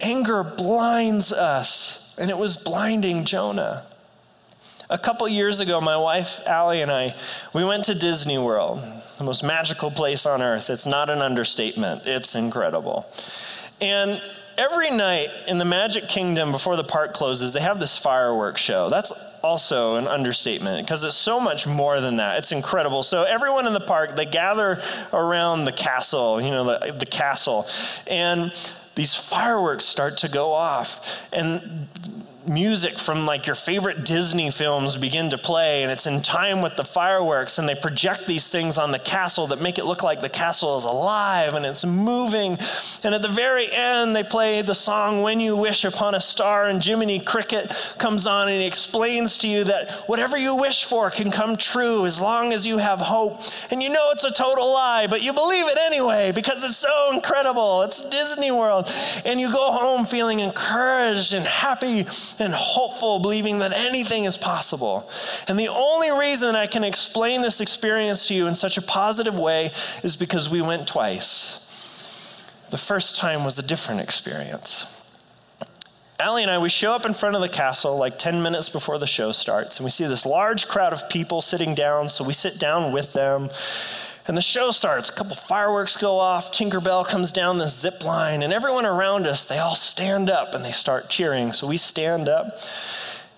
Anger 0.00 0.42
blinds 0.42 1.34
us 1.34 2.01
and 2.18 2.30
it 2.30 2.38
was 2.38 2.56
blinding 2.56 3.24
Jonah. 3.24 3.86
A 4.90 4.98
couple 4.98 5.26
years 5.28 5.60
ago, 5.60 5.80
my 5.80 5.96
wife 5.96 6.40
Allie 6.46 6.82
and 6.82 6.90
I, 6.90 7.14
we 7.54 7.64
went 7.64 7.86
to 7.86 7.94
Disney 7.94 8.38
World, 8.38 8.80
the 9.18 9.24
most 9.24 9.42
magical 9.42 9.90
place 9.90 10.26
on 10.26 10.42
earth. 10.42 10.68
It's 10.68 10.86
not 10.86 11.08
an 11.08 11.22
understatement, 11.22 12.02
it's 12.06 12.34
incredible. 12.34 13.06
And 13.80 14.20
every 14.58 14.90
night 14.90 15.28
in 15.48 15.58
the 15.58 15.64
Magic 15.64 16.08
Kingdom 16.08 16.52
before 16.52 16.76
the 16.76 16.84
park 16.84 17.14
closes, 17.14 17.52
they 17.52 17.60
have 17.60 17.80
this 17.80 17.96
fireworks 17.96 18.60
show. 18.60 18.90
That's 18.90 19.12
also 19.42 19.96
an 19.96 20.06
understatement 20.06 20.86
because 20.86 21.04
it's 21.04 21.16
so 21.16 21.40
much 21.40 21.66
more 21.66 22.00
than 22.00 22.16
that. 22.16 22.38
It's 22.38 22.52
incredible. 22.52 23.02
So 23.02 23.24
everyone 23.24 23.66
in 23.66 23.72
the 23.72 23.80
park, 23.80 24.14
they 24.14 24.26
gather 24.26 24.80
around 25.12 25.64
the 25.64 25.72
castle, 25.72 26.40
you 26.40 26.50
know, 26.50 26.64
the, 26.64 26.92
the 26.92 27.06
castle. 27.06 27.66
And 28.06 28.52
these 28.94 29.14
fireworks 29.14 29.84
start 29.84 30.18
to 30.18 30.28
go 30.28 30.52
off. 30.52 31.20
And 31.32 31.88
music 32.46 32.98
from 32.98 33.26
like 33.26 33.46
your 33.46 33.54
favorite 33.54 34.04
Disney 34.04 34.50
films 34.50 34.96
begin 34.96 35.30
to 35.30 35.38
play, 35.38 35.82
and 35.82 35.92
it's 35.92 36.06
in 36.06 36.20
time 36.20 36.62
with 36.62 36.76
the 36.76 36.84
fireworks, 36.84 37.58
and 37.58 37.68
they 37.68 37.74
project 37.74 38.26
these 38.26 38.48
things 38.48 38.78
on 38.78 38.90
the 38.90 38.98
castle 38.98 39.46
that 39.48 39.60
make 39.60 39.78
it 39.78 39.84
look 39.84 40.02
like 40.02 40.20
the 40.20 40.28
castle 40.28 40.76
is 40.76 40.84
alive 40.84 41.54
and 41.54 41.64
it's 41.64 41.84
moving. 41.84 42.58
And 43.04 43.14
at 43.14 43.22
the 43.22 43.28
very 43.28 43.66
end, 43.72 44.14
they 44.14 44.24
play 44.24 44.62
the 44.62 44.74
song 44.74 45.22
When 45.22 45.40
You 45.40 45.56
Wish 45.56 45.84
Upon 45.84 46.14
a 46.14 46.20
Star, 46.20 46.66
and 46.66 46.84
Jiminy 46.84 47.20
Cricket 47.20 47.70
comes 47.98 48.26
on 48.26 48.48
and 48.48 48.60
he 48.60 48.66
explains 48.66 49.38
to 49.38 49.48
you 49.48 49.64
that 49.64 49.90
whatever 50.08 50.36
you 50.36 50.54
wish 50.54 50.84
for 50.84 51.10
can 51.10 51.30
come 51.30 51.56
true 51.56 52.04
as 52.06 52.20
long 52.20 52.52
as 52.52 52.66
you 52.66 52.78
have 52.78 53.00
hope. 53.00 53.42
And 53.70 53.82
you 53.82 53.88
know 53.88 54.10
it's 54.12 54.24
a 54.24 54.32
total 54.32 54.72
lie, 54.72 55.06
but 55.06 55.22
you 55.22 55.32
believe 55.32 55.66
it 55.66 55.78
anyway 55.86 56.32
because 56.32 56.64
it's 56.64 56.76
so 56.76 57.12
incredible. 57.12 57.82
It's 57.82 58.02
Disney 58.02 58.50
World. 58.50 58.92
And 59.24 59.40
you 59.40 59.52
go 59.52 59.72
home 59.72 60.04
feeling 60.04 60.40
encouraged 60.40 61.34
and 61.34 61.44
happy 61.44 62.06
and 62.40 62.54
hopeful, 62.54 63.18
believing 63.18 63.58
that 63.60 63.72
anything 63.72 64.24
is 64.24 64.36
possible. 64.36 65.08
And 65.48 65.58
the 65.58 65.68
only 65.68 66.10
reason 66.10 66.56
I 66.56 66.66
can 66.66 66.84
explain 66.84 67.42
this 67.42 67.60
experience 67.60 68.28
to 68.28 68.34
you 68.34 68.46
in 68.46 68.54
such 68.54 68.78
a 68.78 68.82
positive 68.82 69.38
way 69.38 69.70
is 70.02 70.16
because 70.16 70.48
we 70.48 70.62
went 70.62 70.86
twice. 70.86 71.58
The 72.70 72.78
first 72.78 73.16
time 73.16 73.44
was 73.44 73.58
a 73.58 73.62
different 73.62 74.00
experience. 74.00 75.02
Allie 76.18 76.42
and 76.42 76.50
I, 76.52 76.58
we 76.58 76.68
show 76.68 76.92
up 76.92 77.04
in 77.04 77.12
front 77.14 77.34
of 77.34 77.42
the 77.42 77.48
castle 77.48 77.96
like 77.96 78.16
10 78.16 78.42
minutes 78.42 78.68
before 78.68 78.96
the 78.98 79.08
show 79.08 79.32
starts, 79.32 79.78
and 79.78 79.84
we 79.84 79.90
see 79.90 80.06
this 80.06 80.24
large 80.24 80.68
crowd 80.68 80.92
of 80.92 81.08
people 81.08 81.40
sitting 81.40 81.74
down, 81.74 82.08
so 82.08 82.22
we 82.22 82.32
sit 82.32 82.60
down 82.60 82.92
with 82.92 83.12
them. 83.12 83.50
And 84.28 84.36
the 84.36 84.42
show 84.42 84.70
starts. 84.70 85.10
A 85.10 85.12
couple 85.12 85.34
fireworks 85.34 85.96
go 85.96 86.18
off. 86.18 86.52
Tinkerbell 86.52 87.06
comes 87.06 87.32
down 87.32 87.58
the 87.58 87.68
zip 87.68 88.04
line, 88.04 88.42
and 88.42 88.52
everyone 88.52 88.86
around 88.86 89.26
us, 89.26 89.44
they 89.44 89.58
all 89.58 89.74
stand 89.74 90.30
up 90.30 90.54
and 90.54 90.64
they 90.64 90.70
start 90.70 91.08
cheering. 91.08 91.52
So 91.52 91.66
we 91.66 91.76
stand 91.76 92.28
up. 92.28 92.58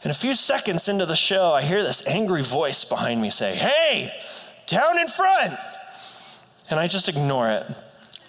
And 0.03 0.11
a 0.11 0.15
few 0.15 0.35
seconds 0.35 0.89
into 0.89 1.07
the 1.07 1.17
show, 1.17 1.53
I 1.53 1.63
hear 1.63 1.83
this 1.83 2.07
angry 2.07 2.43
voice 2.43 2.85
behind 2.85 3.23
me 3.23 3.31
say, 3.31 3.55
Hey, 3.55 4.13
down 4.67 4.99
in 4.99 5.09
front. 5.09 5.59
And 6.69 6.79
I 6.79 6.87
just 6.87 7.09
ignore 7.09 7.49
it, 7.49 7.65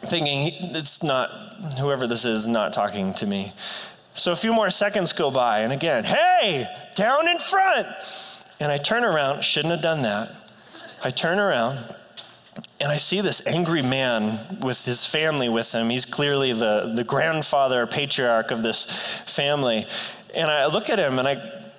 thinking 0.01 0.51
it's 0.75 1.03
not, 1.03 1.29
whoever 1.77 2.07
this 2.07 2.23
is, 2.23 2.47
not 2.47 2.71
talking 2.71 3.13
to 3.15 3.27
me. 3.27 3.51
So 4.13 4.31
a 4.31 4.35
few 4.37 4.53
more 4.53 4.69
seconds 4.69 5.11
go 5.11 5.29
by, 5.29 5.59
and 5.59 5.73
again, 5.73 6.05
Hey, 6.05 6.65
down 6.95 7.27
in 7.27 7.39
front. 7.39 7.87
And 8.61 8.71
I 8.71 8.77
turn 8.77 9.03
around, 9.03 9.43
shouldn't 9.43 9.73
have 9.73 9.81
done 9.81 10.03
that. 10.03 10.33
I 11.03 11.09
turn 11.09 11.39
around 11.39 11.77
and 12.79 12.91
I 12.91 12.97
see 12.97 13.21
this 13.21 13.45
angry 13.47 13.81
man 13.81 14.59
with 14.61 14.83
his 14.85 15.05
family 15.05 15.47
with 15.47 15.71
him. 15.71 15.89
He's 15.89 16.05
clearly 16.05 16.51
the, 16.51 16.93
the 16.95 17.03
grandfather, 17.03 17.87
patriarch 17.87 18.51
of 18.51 18.63
this 18.63 18.83
family. 19.25 19.87
And 20.33 20.51
I 20.51 20.65
look 20.65 20.89
at 20.89 20.99
him 20.99 21.17
and 21.17 21.27
I 21.27 21.71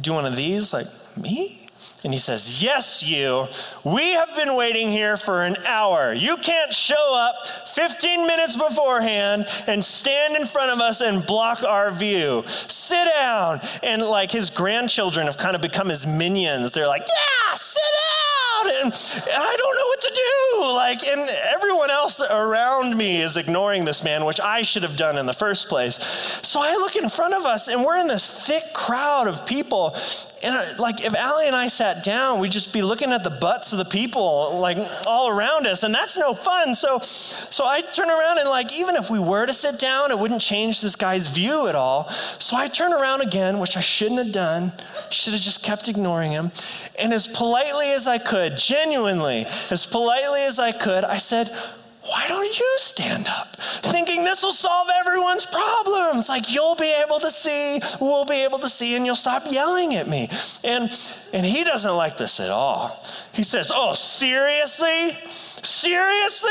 do 0.00 0.14
one 0.14 0.24
of 0.24 0.34
these, 0.34 0.72
like, 0.72 0.86
me? 1.16 1.68
And 2.04 2.12
he 2.12 2.18
says, 2.18 2.62
Yes, 2.62 3.02
you. 3.02 3.46
We 3.82 4.12
have 4.12 4.34
been 4.34 4.56
waiting 4.56 4.90
here 4.90 5.16
for 5.16 5.42
an 5.42 5.56
hour. 5.66 6.12
You 6.12 6.36
can't 6.36 6.72
show 6.72 7.14
up 7.14 7.46
15 7.68 8.26
minutes 8.26 8.56
beforehand 8.56 9.46
and 9.66 9.84
stand 9.84 10.36
in 10.36 10.46
front 10.46 10.70
of 10.70 10.80
us 10.80 11.00
and 11.00 11.24
block 11.24 11.62
our 11.62 11.90
view. 11.90 12.44
Sit 12.46 13.06
down. 13.06 13.60
And 13.82 14.02
like 14.02 14.30
his 14.30 14.50
grandchildren 14.50 15.26
have 15.26 15.38
kind 15.38 15.54
of 15.54 15.62
become 15.62 15.88
his 15.88 16.06
minions. 16.06 16.72
They're 16.72 16.88
like, 16.88 17.06
Yeah, 17.06 17.56
sit 17.56 17.80
down 17.80 18.33
and, 18.66 18.84
and 18.84 19.42
I 19.42 19.56
don't 19.56 19.76
know 19.76 19.86
what 19.86 20.00
to 20.00 20.12
do. 20.14 20.74
Like, 20.74 21.06
and 21.06 21.30
everyone 21.54 21.90
else 21.90 22.20
around 22.20 22.96
me 22.96 23.20
is 23.20 23.36
ignoring 23.36 23.84
this 23.84 24.02
man, 24.02 24.24
which 24.24 24.40
I 24.40 24.62
should 24.62 24.82
have 24.82 24.96
done 24.96 25.18
in 25.18 25.26
the 25.26 25.32
first 25.32 25.68
place. 25.68 25.96
So 26.42 26.60
I 26.60 26.74
look 26.74 26.96
in 26.96 27.08
front 27.08 27.34
of 27.34 27.44
us, 27.44 27.68
and 27.68 27.84
we're 27.84 27.98
in 27.98 28.06
this 28.06 28.30
thick 28.30 28.72
crowd 28.72 29.28
of 29.28 29.46
people. 29.46 29.96
And 30.44 30.54
I, 30.54 30.76
like, 30.76 31.02
if 31.02 31.14
Allie 31.14 31.46
and 31.46 31.56
I 31.56 31.68
sat 31.68 32.04
down, 32.04 32.38
we'd 32.38 32.52
just 32.52 32.72
be 32.72 32.82
looking 32.82 33.12
at 33.12 33.24
the 33.24 33.30
butts 33.30 33.72
of 33.72 33.78
the 33.78 33.84
people, 33.86 34.58
like, 34.58 34.76
all 35.06 35.28
around 35.28 35.66
us, 35.66 35.82
and 35.82 35.94
that's 35.94 36.18
no 36.18 36.34
fun. 36.34 36.74
So, 36.74 36.98
so 37.00 37.64
I 37.64 37.80
turn 37.80 38.10
around, 38.10 38.38
and 38.38 38.48
like, 38.50 38.78
even 38.78 38.94
if 38.94 39.10
we 39.10 39.18
were 39.18 39.46
to 39.46 39.54
sit 39.54 39.78
down, 39.78 40.10
it 40.10 40.18
wouldn't 40.18 40.42
change 40.42 40.82
this 40.82 40.96
guy's 40.96 41.28
view 41.28 41.66
at 41.66 41.74
all. 41.74 42.10
So 42.10 42.56
I 42.56 42.68
turn 42.68 42.92
around 42.92 43.22
again, 43.22 43.58
which 43.58 43.78
I 43.78 43.80
shouldn't 43.80 44.18
have 44.18 44.32
done. 44.32 44.72
Should 45.10 45.32
have 45.32 45.42
just 45.42 45.62
kept 45.62 45.88
ignoring 45.88 46.32
him. 46.32 46.52
And 46.98 47.14
as 47.14 47.26
politely 47.26 47.92
as 47.92 48.06
I 48.06 48.18
could, 48.18 48.58
genuinely, 48.58 49.46
as 49.70 49.86
politely 49.86 50.42
as 50.42 50.58
I 50.60 50.72
could, 50.72 51.04
I 51.04 51.16
said, 51.16 51.56
why 52.06 52.26
don't 52.28 52.58
you 52.58 52.74
stand 52.76 53.26
up? 53.28 53.56
Thinking 53.56 54.24
this 54.24 54.42
will 54.42 54.52
solve 54.52 54.88
everyone's 55.00 55.46
problems. 55.46 56.28
Like 56.28 56.50
you'll 56.50 56.76
be 56.76 56.94
able 57.02 57.18
to 57.20 57.30
see, 57.30 57.80
we'll 58.00 58.26
be 58.26 58.44
able 58.44 58.58
to 58.58 58.68
see, 58.68 58.96
and 58.96 59.06
you'll 59.06 59.16
stop 59.16 59.44
yelling 59.50 59.94
at 59.94 60.08
me. 60.08 60.28
And 60.62 60.90
and 61.32 61.46
he 61.46 61.64
doesn't 61.64 61.96
like 61.96 62.18
this 62.18 62.40
at 62.40 62.50
all. 62.50 63.04
He 63.32 63.42
says, 63.42 63.72
Oh, 63.74 63.94
seriously? 63.94 65.18
Seriously? 65.64 66.50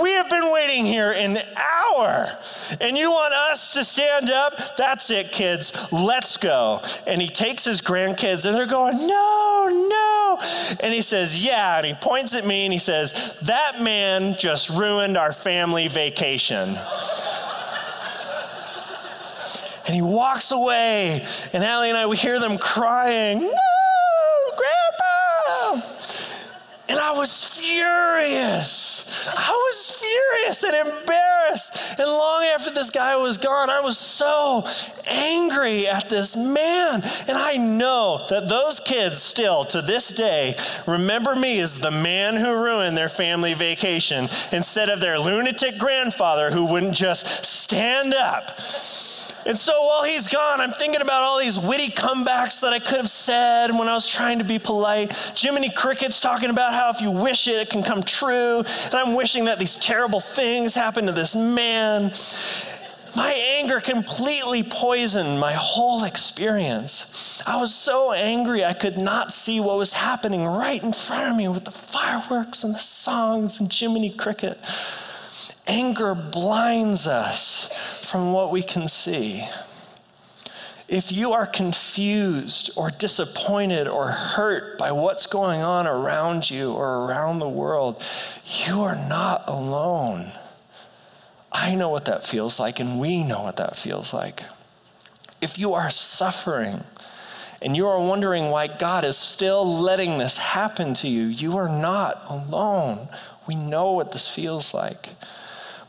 We 0.00 0.12
have 0.12 0.28
been 0.28 0.52
waiting 0.52 0.84
here 0.84 1.12
an 1.12 1.38
hour 1.56 2.36
and 2.80 2.96
you 2.96 3.10
want 3.10 3.32
us 3.32 3.72
to 3.74 3.84
stand 3.84 4.30
up? 4.30 4.76
That's 4.76 5.10
it, 5.10 5.32
kids. 5.32 5.72
Let's 5.90 6.36
go. 6.36 6.82
And 7.06 7.20
he 7.20 7.28
takes 7.28 7.64
his 7.64 7.80
grandkids 7.80 8.44
and 8.44 8.54
they're 8.54 8.66
going, 8.66 8.96
No, 9.06 9.86
no. 9.88 10.38
And 10.80 10.92
he 10.92 11.02
says, 11.02 11.44
Yeah. 11.44 11.78
And 11.78 11.86
he 11.86 11.94
points 11.94 12.34
at 12.34 12.46
me 12.46 12.64
and 12.64 12.72
he 12.72 12.78
says, 12.78 13.34
That 13.42 13.80
man 13.80 14.36
just 14.38 14.70
ruined 14.70 15.16
our 15.16 15.32
family 15.32 15.88
vacation. 15.88 16.76
and 19.86 19.94
he 19.94 20.02
walks 20.02 20.52
away, 20.52 21.26
and 21.52 21.64
Allie 21.64 21.88
and 21.88 21.98
I, 21.98 22.06
we 22.06 22.16
hear 22.16 22.38
them 22.38 22.58
crying, 22.58 23.40
No! 23.40 23.69
And 26.90 26.98
I 26.98 27.12
was 27.12 27.44
furious. 27.44 29.06
I 29.28 29.50
was 29.52 29.90
furious 29.92 30.64
and 30.64 30.88
embarrassed. 30.88 32.00
And 32.00 32.08
long 32.08 32.42
after 32.42 32.72
this 32.72 32.90
guy 32.90 33.14
was 33.14 33.38
gone, 33.38 33.70
I 33.70 33.78
was 33.78 33.96
so 33.96 34.66
angry 35.06 35.86
at 35.86 36.08
this 36.08 36.34
man. 36.34 37.02
And 37.28 37.38
I 37.38 37.58
know 37.58 38.26
that 38.28 38.48
those 38.48 38.80
kids 38.80 39.22
still, 39.22 39.62
to 39.66 39.82
this 39.82 40.08
day, 40.08 40.56
remember 40.84 41.36
me 41.36 41.60
as 41.60 41.78
the 41.78 41.92
man 41.92 42.34
who 42.34 42.60
ruined 42.60 42.96
their 42.96 43.08
family 43.08 43.54
vacation 43.54 44.28
instead 44.50 44.88
of 44.88 44.98
their 44.98 45.20
lunatic 45.20 45.78
grandfather 45.78 46.50
who 46.50 46.64
wouldn't 46.64 46.96
just 46.96 47.44
stand 47.44 48.14
up 48.14 48.58
and 49.46 49.56
so 49.56 49.84
while 49.84 50.04
he's 50.04 50.28
gone, 50.28 50.60
I'm 50.60 50.72
thinking 50.72 51.00
about 51.00 51.22
all 51.22 51.38
these 51.38 51.58
witty 51.58 51.90
comebacks 51.90 52.60
that 52.60 52.72
I 52.72 52.78
could 52.78 52.98
have 52.98 53.10
said 53.10 53.70
when 53.70 53.88
I 53.88 53.94
was 53.94 54.06
trying 54.06 54.38
to 54.38 54.44
be 54.44 54.58
polite. 54.58 55.12
Jiminy 55.36 55.70
Cricket's 55.70 56.20
talking 56.20 56.50
about 56.50 56.74
how 56.74 56.90
if 56.90 57.00
you 57.00 57.10
wish 57.10 57.48
it, 57.48 57.54
it 57.54 57.70
can 57.70 57.82
come 57.82 58.02
true. 58.02 58.58
And 58.84 58.94
I'm 58.94 59.14
wishing 59.14 59.46
that 59.46 59.58
these 59.58 59.76
terrible 59.76 60.20
things 60.20 60.74
happen 60.74 61.06
to 61.06 61.12
this 61.12 61.34
man. 61.34 62.12
My 63.16 63.32
anger 63.58 63.80
completely 63.80 64.62
poisoned 64.62 65.40
my 65.40 65.52
whole 65.52 66.04
experience. 66.04 67.42
I 67.46 67.60
was 67.60 67.74
so 67.74 68.12
angry 68.12 68.64
I 68.64 68.74
could 68.74 68.98
not 68.98 69.32
see 69.32 69.58
what 69.58 69.78
was 69.78 69.92
happening 69.92 70.44
right 70.44 70.82
in 70.82 70.92
front 70.92 71.30
of 71.30 71.36
me 71.36 71.48
with 71.48 71.64
the 71.64 71.70
fireworks 71.70 72.62
and 72.62 72.74
the 72.74 72.78
songs 72.78 73.58
and 73.58 73.72
Jiminy 73.72 74.10
Cricket. 74.10 74.58
Anger 75.66 76.14
blinds 76.14 77.06
us 77.06 77.89
from 78.10 78.32
what 78.32 78.50
we 78.50 78.60
can 78.60 78.88
see. 78.88 79.44
If 80.88 81.12
you 81.12 81.30
are 81.30 81.46
confused 81.46 82.72
or 82.76 82.90
disappointed 82.90 83.86
or 83.86 84.08
hurt 84.08 84.76
by 84.76 84.90
what's 84.90 85.26
going 85.26 85.60
on 85.60 85.86
around 85.86 86.50
you 86.50 86.72
or 86.72 87.04
around 87.04 87.38
the 87.38 87.48
world, 87.48 88.02
you 88.66 88.80
are 88.80 88.96
not 88.96 89.44
alone. 89.46 90.26
I 91.52 91.76
know 91.76 91.88
what 91.88 92.06
that 92.06 92.26
feels 92.26 92.58
like, 92.58 92.80
and 92.80 92.98
we 92.98 93.22
know 93.22 93.44
what 93.44 93.58
that 93.58 93.76
feels 93.76 94.12
like. 94.12 94.42
If 95.40 95.56
you 95.56 95.74
are 95.74 95.90
suffering 95.90 96.82
and 97.62 97.76
you 97.76 97.86
are 97.86 98.00
wondering 98.00 98.46
why 98.46 98.66
God 98.66 99.04
is 99.04 99.16
still 99.16 99.64
letting 99.80 100.18
this 100.18 100.36
happen 100.36 100.94
to 100.94 101.08
you, 101.08 101.26
you 101.26 101.56
are 101.56 101.68
not 101.68 102.22
alone. 102.28 103.08
We 103.46 103.54
know 103.54 103.92
what 103.92 104.10
this 104.10 104.28
feels 104.28 104.74
like. 104.74 105.10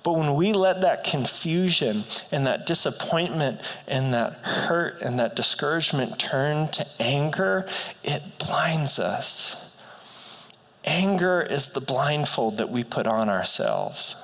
But 0.03 0.13
when 0.13 0.33
we 0.33 0.51
let 0.51 0.81
that 0.81 1.03
confusion 1.03 2.03
and 2.31 2.47
that 2.47 2.65
disappointment 2.65 3.61
and 3.87 4.13
that 4.13 4.33
hurt 4.33 5.01
and 5.01 5.19
that 5.19 5.35
discouragement 5.35 6.17
turn 6.17 6.67
to 6.67 6.85
anger, 6.99 7.67
it 8.03 8.23
blinds 8.39 8.97
us. 8.97 9.77
Anger 10.83 11.41
is 11.41 11.69
the 11.69 11.81
blindfold 11.81 12.57
that 12.57 12.71
we 12.71 12.83
put 12.83 13.05
on 13.05 13.29
ourselves. 13.29 14.15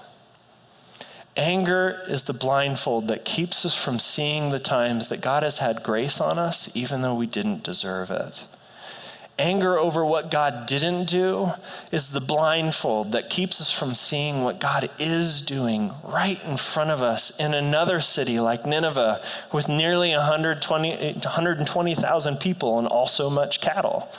Anger 1.36 2.02
is 2.08 2.24
the 2.24 2.34
blindfold 2.34 3.08
that 3.10 3.24
keeps 3.24 3.64
us 3.64 3.80
from 3.80 4.00
seeing 4.00 4.50
the 4.50 4.58
times 4.58 5.10
that 5.10 5.22
God 5.22 5.44
has 5.44 5.60
had 5.60 5.84
grace 5.84 6.20
on 6.20 6.40
us, 6.40 6.76
even 6.76 7.04
though 7.04 7.14
we 7.14 7.28
didn't 7.28 7.62
deserve 7.62 8.10
it. 8.10 8.48
Anger 9.40 9.78
over 9.78 10.04
what 10.04 10.32
God 10.32 10.66
didn't 10.66 11.06
do 11.06 11.52
is 11.92 12.08
the 12.08 12.20
blindfold 12.20 13.12
that 13.12 13.30
keeps 13.30 13.62
us 13.62 13.72
from 13.72 13.94
seeing 13.94 14.42
what 14.42 14.60
God 14.60 14.90
is 14.98 15.44
doing 15.44 15.94
right 16.04 16.44
in 16.46 16.58
front 16.58 16.90
of 16.90 17.04
us 17.04 17.30
in 17.40 17.54
another 17.54 18.00
city 18.00 18.40
like 18.40 18.66
Nineveh 18.66 19.22
with 19.54 19.70
nearly 19.70 20.10
120, 20.10 20.90
120,000 21.14 22.38
people 22.38 22.80
and 22.80 22.88
also 22.88 23.30
much 23.30 23.62
cattle. 23.62 24.10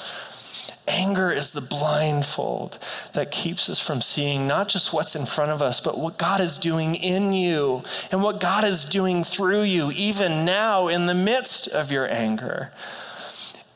Anger 0.86 1.32
is 1.32 1.50
the 1.50 1.60
blindfold 1.60 2.78
that 3.12 3.32
keeps 3.32 3.68
us 3.68 3.84
from 3.84 4.00
seeing 4.00 4.46
not 4.46 4.68
just 4.68 4.92
what's 4.92 5.16
in 5.16 5.26
front 5.26 5.50
of 5.50 5.60
us, 5.60 5.80
but 5.80 5.98
what 5.98 6.16
God 6.16 6.40
is 6.40 6.58
doing 6.58 6.94
in 6.94 7.32
you 7.32 7.82
and 8.12 8.22
what 8.22 8.38
God 8.40 8.62
is 8.62 8.84
doing 8.84 9.24
through 9.24 9.62
you, 9.62 9.90
even 9.96 10.44
now 10.44 10.86
in 10.86 11.06
the 11.06 11.14
midst 11.14 11.66
of 11.66 11.90
your 11.90 12.08
anger. 12.08 12.70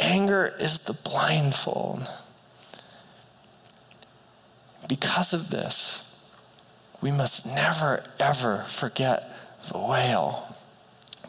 Anger 0.03 0.53
is 0.59 0.81
the 0.81 0.93
blindfold. 0.93 2.09
Because 4.89 5.33
of 5.33 5.51
this, 5.51 6.15
we 7.01 7.13
must 7.13 7.47
never, 7.47 8.03
ever 8.19 8.65
forget 8.67 9.29
the 9.71 9.79
whale 9.79 10.57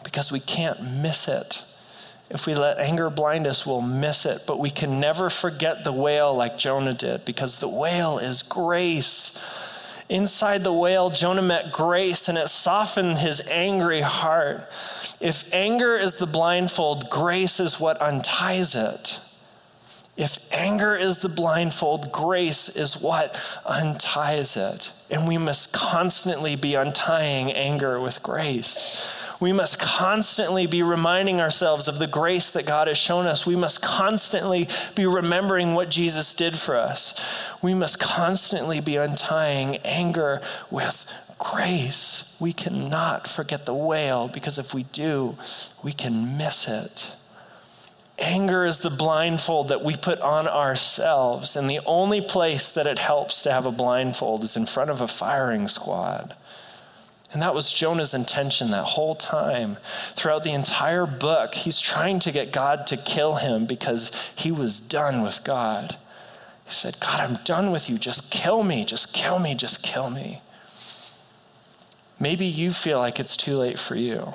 because 0.04 0.32
we 0.32 0.40
can't 0.40 0.82
miss 0.82 1.28
it. 1.28 1.64
If 2.32 2.48
we 2.48 2.56
let 2.56 2.80
anger 2.80 3.12
blind 3.12 3.46
us, 3.46 3.64
we'll 3.64 3.82
miss 3.82 4.26
it. 4.26 4.42
But 4.48 4.58
we 4.58 4.72
can 4.72 5.00
never 5.00 5.30
forget 5.30 5.84
the 5.84 5.94
whale 5.94 6.34
like 6.34 6.58
Jonah 6.58 6.94
did 6.94 7.26
because 7.26 7.60
the 7.60 7.70
whale 7.70 8.18
is 8.18 8.42
grace. 8.42 9.40
Inside 10.10 10.63
the 10.63 10.74
whale, 10.74 11.10
Jonah 11.10 11.42
met 11.42 11.72
grace 11.72 12.28
and 12.28 12.38
it 12.38 12.50
softened 12.50 13.20
his 13.20 13.42
angry 13.50 14.02
heart. 14.02 14.68
If 15.20 15.52
anger 15.54 15.98
is 15.98 16.18
the 16.18 16.28
blindfold, 16.28 17.10
grace 17.10 17.60
is 17.60 17.80
what 17.80 18.02
unties 18.02 18.76
it. 18.76 19.20
If 20.16 20.38
anger 20.52 20.96
is 20.96 21.18
the 21.18 21.30
blindfold, 21.30 22.12
grace 22.12 22.70
is 22.70 23.02
what 23.02 23.36
unties 23.66 24.56
it. 24.56 24.92
And 25.10 25.28
we 25.28 25.39
must 25.39 25.74
constantly 25.74 26.56
be 26.56 26.76
untying 26.76 27.52
anger 27.52 28.00
with 28.00 28.22
grace. 28.22 29.12
We 29.44 29.52
must 29.52 29.78
constantly 29.78 30.68
be 30.68 30.84
reminding 30.84 31.42
ourselves 31.42 31.90
of 31.90 32.00
the 32.00 32.08
grace 32.08 32.50
that 32.52 32.66
God 32.66 32.88
has 32.88 32.98
shown 32.98 33.26
us. 33.26 33.46
We 33.46 33.58
must 33.58 33.82
constantly 33.82 34.70
be 34.96 35.06
remembering 35.06 35.74
what 35.74 35.90
Jesus 35.90 36.34
did 36.34 36.58
for 36.58 36.78
us. 36.78 37.14
We 37.62 37.74
must 37.74 38.00
constantly 38.00 38.80
be 38.80 38.96
untying 38.96 39.80
anger 39.84 40.42
with 40.72 41.06
grace. 41.40 42.38
We 42.40 42.54
cannot 42.54 43.28
forget 43.28 43.66
the 43.66 43.74
whale 43.74 44.30
because 44.30 44.58
if 44.58 44.74
we 44.74 44.84
do, 44.84 45.38
we 45.84 45.92
can 45.92 46.38
miss 46.38 46.70
it. 46.70 47.12
Anger 48.18 48.64
is 48.64 48.78
the 48.78 48.90
blindfold 48.90 49.68
that 49.68 49.84
we 49.84 49.98
put 49.98 50.22
on 50.22 50.48
ourselves, 50.48 51.58
and 51.58 51.70
the 51.70 51.82
only 51.86 52.22
place 52.22 52.72
that 52.72 52.88
it 52.88 53.00
helps 53.00 53.44
to 53.44 53.52
have 53.52 53.66
a 53.66 53.72
blindfold 53.74 54.46
is 54.46 54.56
in 54.56 54.68
front 54.68 54.90
of 54.90 55.02
a 55.02 55.08
firing 55.10 55.68
squad. 55.68 56.34
And 57.34 57.41
that 57.41 57.56
was 57.56 57.74
Jonah's 57.74 58.13
intention 58.13 58.69
that 58.72 58.84
whole 58.84 59.15
time. 59.15 59.78
Throughout 60.15 60.43
the 60.43 60.54
entire 60.54 61.08
book, 61.08 61.56
he's 61.56 61.80
trying 61.80 62.19
to 62.19 62.32
get 62.32 62.54
God 62.54 62.86
to 62.88 62.98
kill 62.98 63.36
him 63.36 63.65
because 63.65 64.12
he 64.36 64.52
was 64.52 64.80
done 64.80 65.24
with 65.24 65.43
God. 65.43 65.98
He 66.65 66.72
said, 66.72 67.00
God, 67.00 67.19
I'm 67.19 67.43
done 67.43 67.72
with 67.72 67.89
you. 67.89 67.98
Just 67.98 68.30
kill 68.30 68.62
me. 68.63 68.86
Just 68.86 69.13
kill 69.13 69.39
me. 69.39 69.56
Just 69.56 69.82
kill 69.82 70.12
me. 70.12 70.41
Maybe 72.19 72.46
you 72.46 72.72
feel 72.72 73.00
like 73.00 73.19
it's 73.19 73.36
too 73.36 73.58
late 73.58 73.80
for 73.80 73.96
you. 73.96 74.34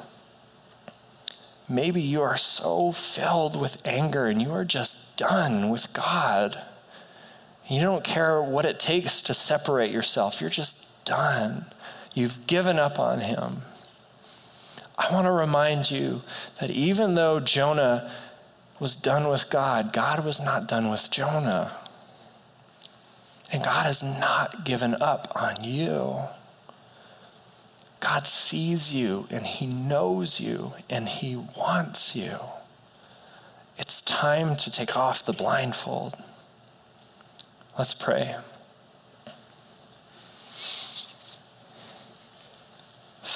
Maybe 1.69 2.03
you 2.03 2.21
are 2.23 2.37
so 2.37 2.91
filled 2.91 3.59
with 3.59 3.81
anger 3.87 4.27
and 4.27 4.43
you 4.43 4.51
are 4.51 4.65
just 4.65 5.17
done 5.17 5.71
with 5.71 5.93
God. 5.93 6.61
You 7.69 7.81
don't 7.81 8.03
care 8.03 8.43
what 8.43 8.65
it 8.65 8.81
takes 8.81 9.23
to 9.23 9.35
separate 9.35 9.93
yourself. 9.93 10.41
You're 10.41 10.51
just 10.51 11.05
done. 11.05 11.67
You've 12.19 12.49
given 12.49 12.81
up 12.81 12.99
on 12.99 13.21
him. 13.21 13.59
I 14.99 15.13
want 15.13 15.27
to 15.27 15.31
remind 15.31 15.89
you 15.89 16.23
that 16.61 16.69
even 16.69 17.15
though 17.15 17.39
Jonah 17.39 18.11
was 18.81 18.97
done 18.97 19.29
with 19.29 19.49
God, 19.51 19.93
God 19.93 20.25
was 20.25 20.41
not 20.41 20.67
done 20.67 20.91
with 20.91 21.13
Jonah. 21.13 21.71
And 23.53 23.63
God 23.63 23.87
has 23.87 24.03
not 24.03 24.65
given 24.65 24.97
up 25.01 25.31
on 25.41 25.63
you. 25.63 26.17
God 28.01 28.27
sees 28.27 28.93
you 28.93 29.29
and 29.31 29.47
He 29.47 29.69
knows 29.69 30.41
you 30.41 30.73
and 30.91 31.09
He 31.09 31.37
wants 31.37 32.17
you. 32.17 32.37
It's 33.79 34.03
time 34.03 34.57
to 34.57 34.73
take 34.73 34.97
off 34.97 35.25
the 35.25 35.33
blindfold. 35.33 36.17
Let's 37.79 37.95
pray. 37.95 38.35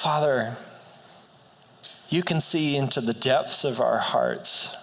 Father, 0.03 0.57
you 2.09 2.23
can 2.23 2.41
see 2.41 2.75
into 2.75 2.99
the 2.99 3.13
depths 3.13 3.63
of 3.63 3.79
our 3.79 3.99
hearts, 3.99 4.75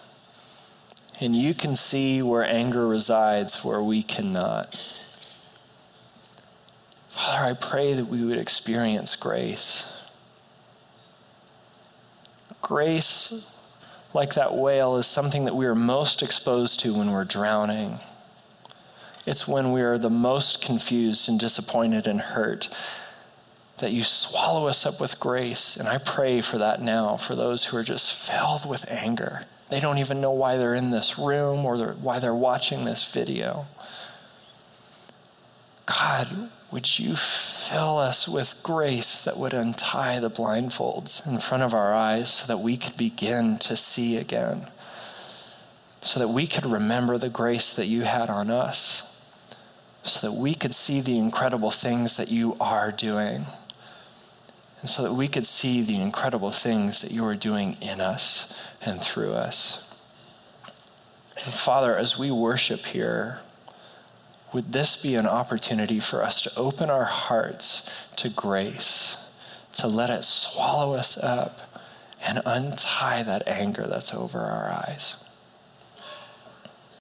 and 1.21 1.37
you 1.37 1.53
can 1.53 1.77
see 1.77 2.23
where 2.23 2.43
anger 2.43 2.89
resides 2.89 3.63
where 3.63 3.83
we 3.83 4.03
cannot. 4.03 4.81
Father, 7.09 7.45
I 7.45 7.53
pray 7.53 7.93
that 7.93 8.07
we 8.07 8.25
would 8.25 8.39
experience 8.39 9.15
grace. 9.15 10.11
Grace, 12.63 13.55
like 14.15 14.33
that 14.33 14.55
whale, 14.55 14.97
is 14.97 15.07
something 15.07 15.45
that 15.45 15.55
we 15.55 15.67
are 15.67 15.75
most 15.75 16.23
exposed 16.23 16.81
to 16.81 16.97
when 16.97 17.11
we're 17.11 17.25
drowning. 17.27 17.99
It's 19.27 19.47
when 19.47 19.73
we 19.73 19.83
are 19.83 19.99
the 19.99 20.09
most 20.09 20.65
confused 20.65 21.29
and 21.29 21.39
disappointed 21.39 22.07
and 22.07 22.23
hurt 22.23 22.71
that 23.81 23.93
you 23.93 24.05
swallow 24.05 24.67
us 24.67 24.87
up 24.87 25.01
with 25.01 25.21
grace. 25.21 25.77
And 25.77 25.89
I 25.89 25.99
pray 25.99 26.41
for 26.41 26.59
that 26.59 26.81
now 26.81 27.17
for 27.17 27.35
those 27.35 27.67
who 27.67 27.77
are 27.77 27.83
just 27.83 28.13
filled 28.13 28.69
with 28.69 28.91
anger. 28.91 29.45
They 29.69 29.81
don't 29.81 29.99
even 29.99 30.21
know 30.21 30.33
why 30.33 30.57
they're 30.57 30.75
in 30.75 30.91
this 30.91 31.19
room 31.19 31.65
or 31.65 31.93
why 31.93 32.19
they're 32.19 32.35
watching 32.35 32.85
this 32.85 33.11
video. 33.11 33.67
God, 35.87 36.51
would 36.71 36.99
you 36.99 37.17
fill 37.17 37.99
us 37.99 38.29
with 38.29 38.63
grace 38.63 39.25
that 39.25 39.37
would 39.37 39.53
untie 39.53 40.21
the 40.21 40.31
blindfolds 40.31 41.27
in 41.27 41.39
front 41.39 41.63
of 41.63 41.75
our 41.75 41.93
eyes 41.93 42.33
so 42.33 42.47
that 42.47 42.63
we 42.63 42.77
could 42.77 42.97
begin 42.97 43.59
to 43.59 43.77
see 43.77 44.17
again? 44.17 44.69
So 46.01 46.21
that 46.21 46.29
we 46.29 46.47
could 46.47 46.65
remember 46.65 47.19
the 47.19 47.29
grace 47.29 47.73
that 47.73 47.87
you 47.87 48.03
had 48.03 48.31
on 48.31 48.51
us, 48.51 49.19
so 50.03 50.27
that 50.27 50.35
we 50.35 50.55
could 50.55 50.75
see 50.75 51.01
the 51.01 51.19
incredible 51.19 51.71
things 51.71 52.17
that 52.17 52.31
you 52.31 52.57
are 52.61 52.91
doing, 52.91 53.45
and 54.81 54.89
so 54.89 55.03
that 55.03 55.13
we 55.13 55.29
could 55.29 55.47
see 55.47 55.83
the 55.83 56.01
incredible 56.01 56.51
things 56.51 57.03
that 57.03 57.11
you 57.11 57.25
are 57.25 57.35
doing 57.35 57.77
in 57.83 58.01
us 58.01 58.69
and 58.85 59.01
through 59.01 59.33
us. 59.33 59.95
And 61.45 61.53
Father, 61.53 61.97
as 61.97 62.19
we 62.19 62.31
worship 62.31 62.81
here, 62.87 63.41
would 64.53 64.73
this 64.73 65.01
be 65.01 65.15
an 65.15 65.27
opportunity 65.27 66.01
for 66.01 66.23
us 66.23 66.43
to 66.43 66.57
open 66.57 66.91
our 66.91 67.05
hearts 67.05 67.89
to 68.17 68.29
grace, 68.29 69.17
to 69.75 69.87
let 69.87 70.11
it 70.11 70.25
swallow 70.25 70.95
us 70.95 71.17
up 71.17 71.61
and 72.23 72.43
untie 72.45 73.23
that 73.23 73.47
anger 73.47 73.87
that's 73.87 74.13
over 74.13 74.41
our 74.41 74.71
eyes? 74.71 75.17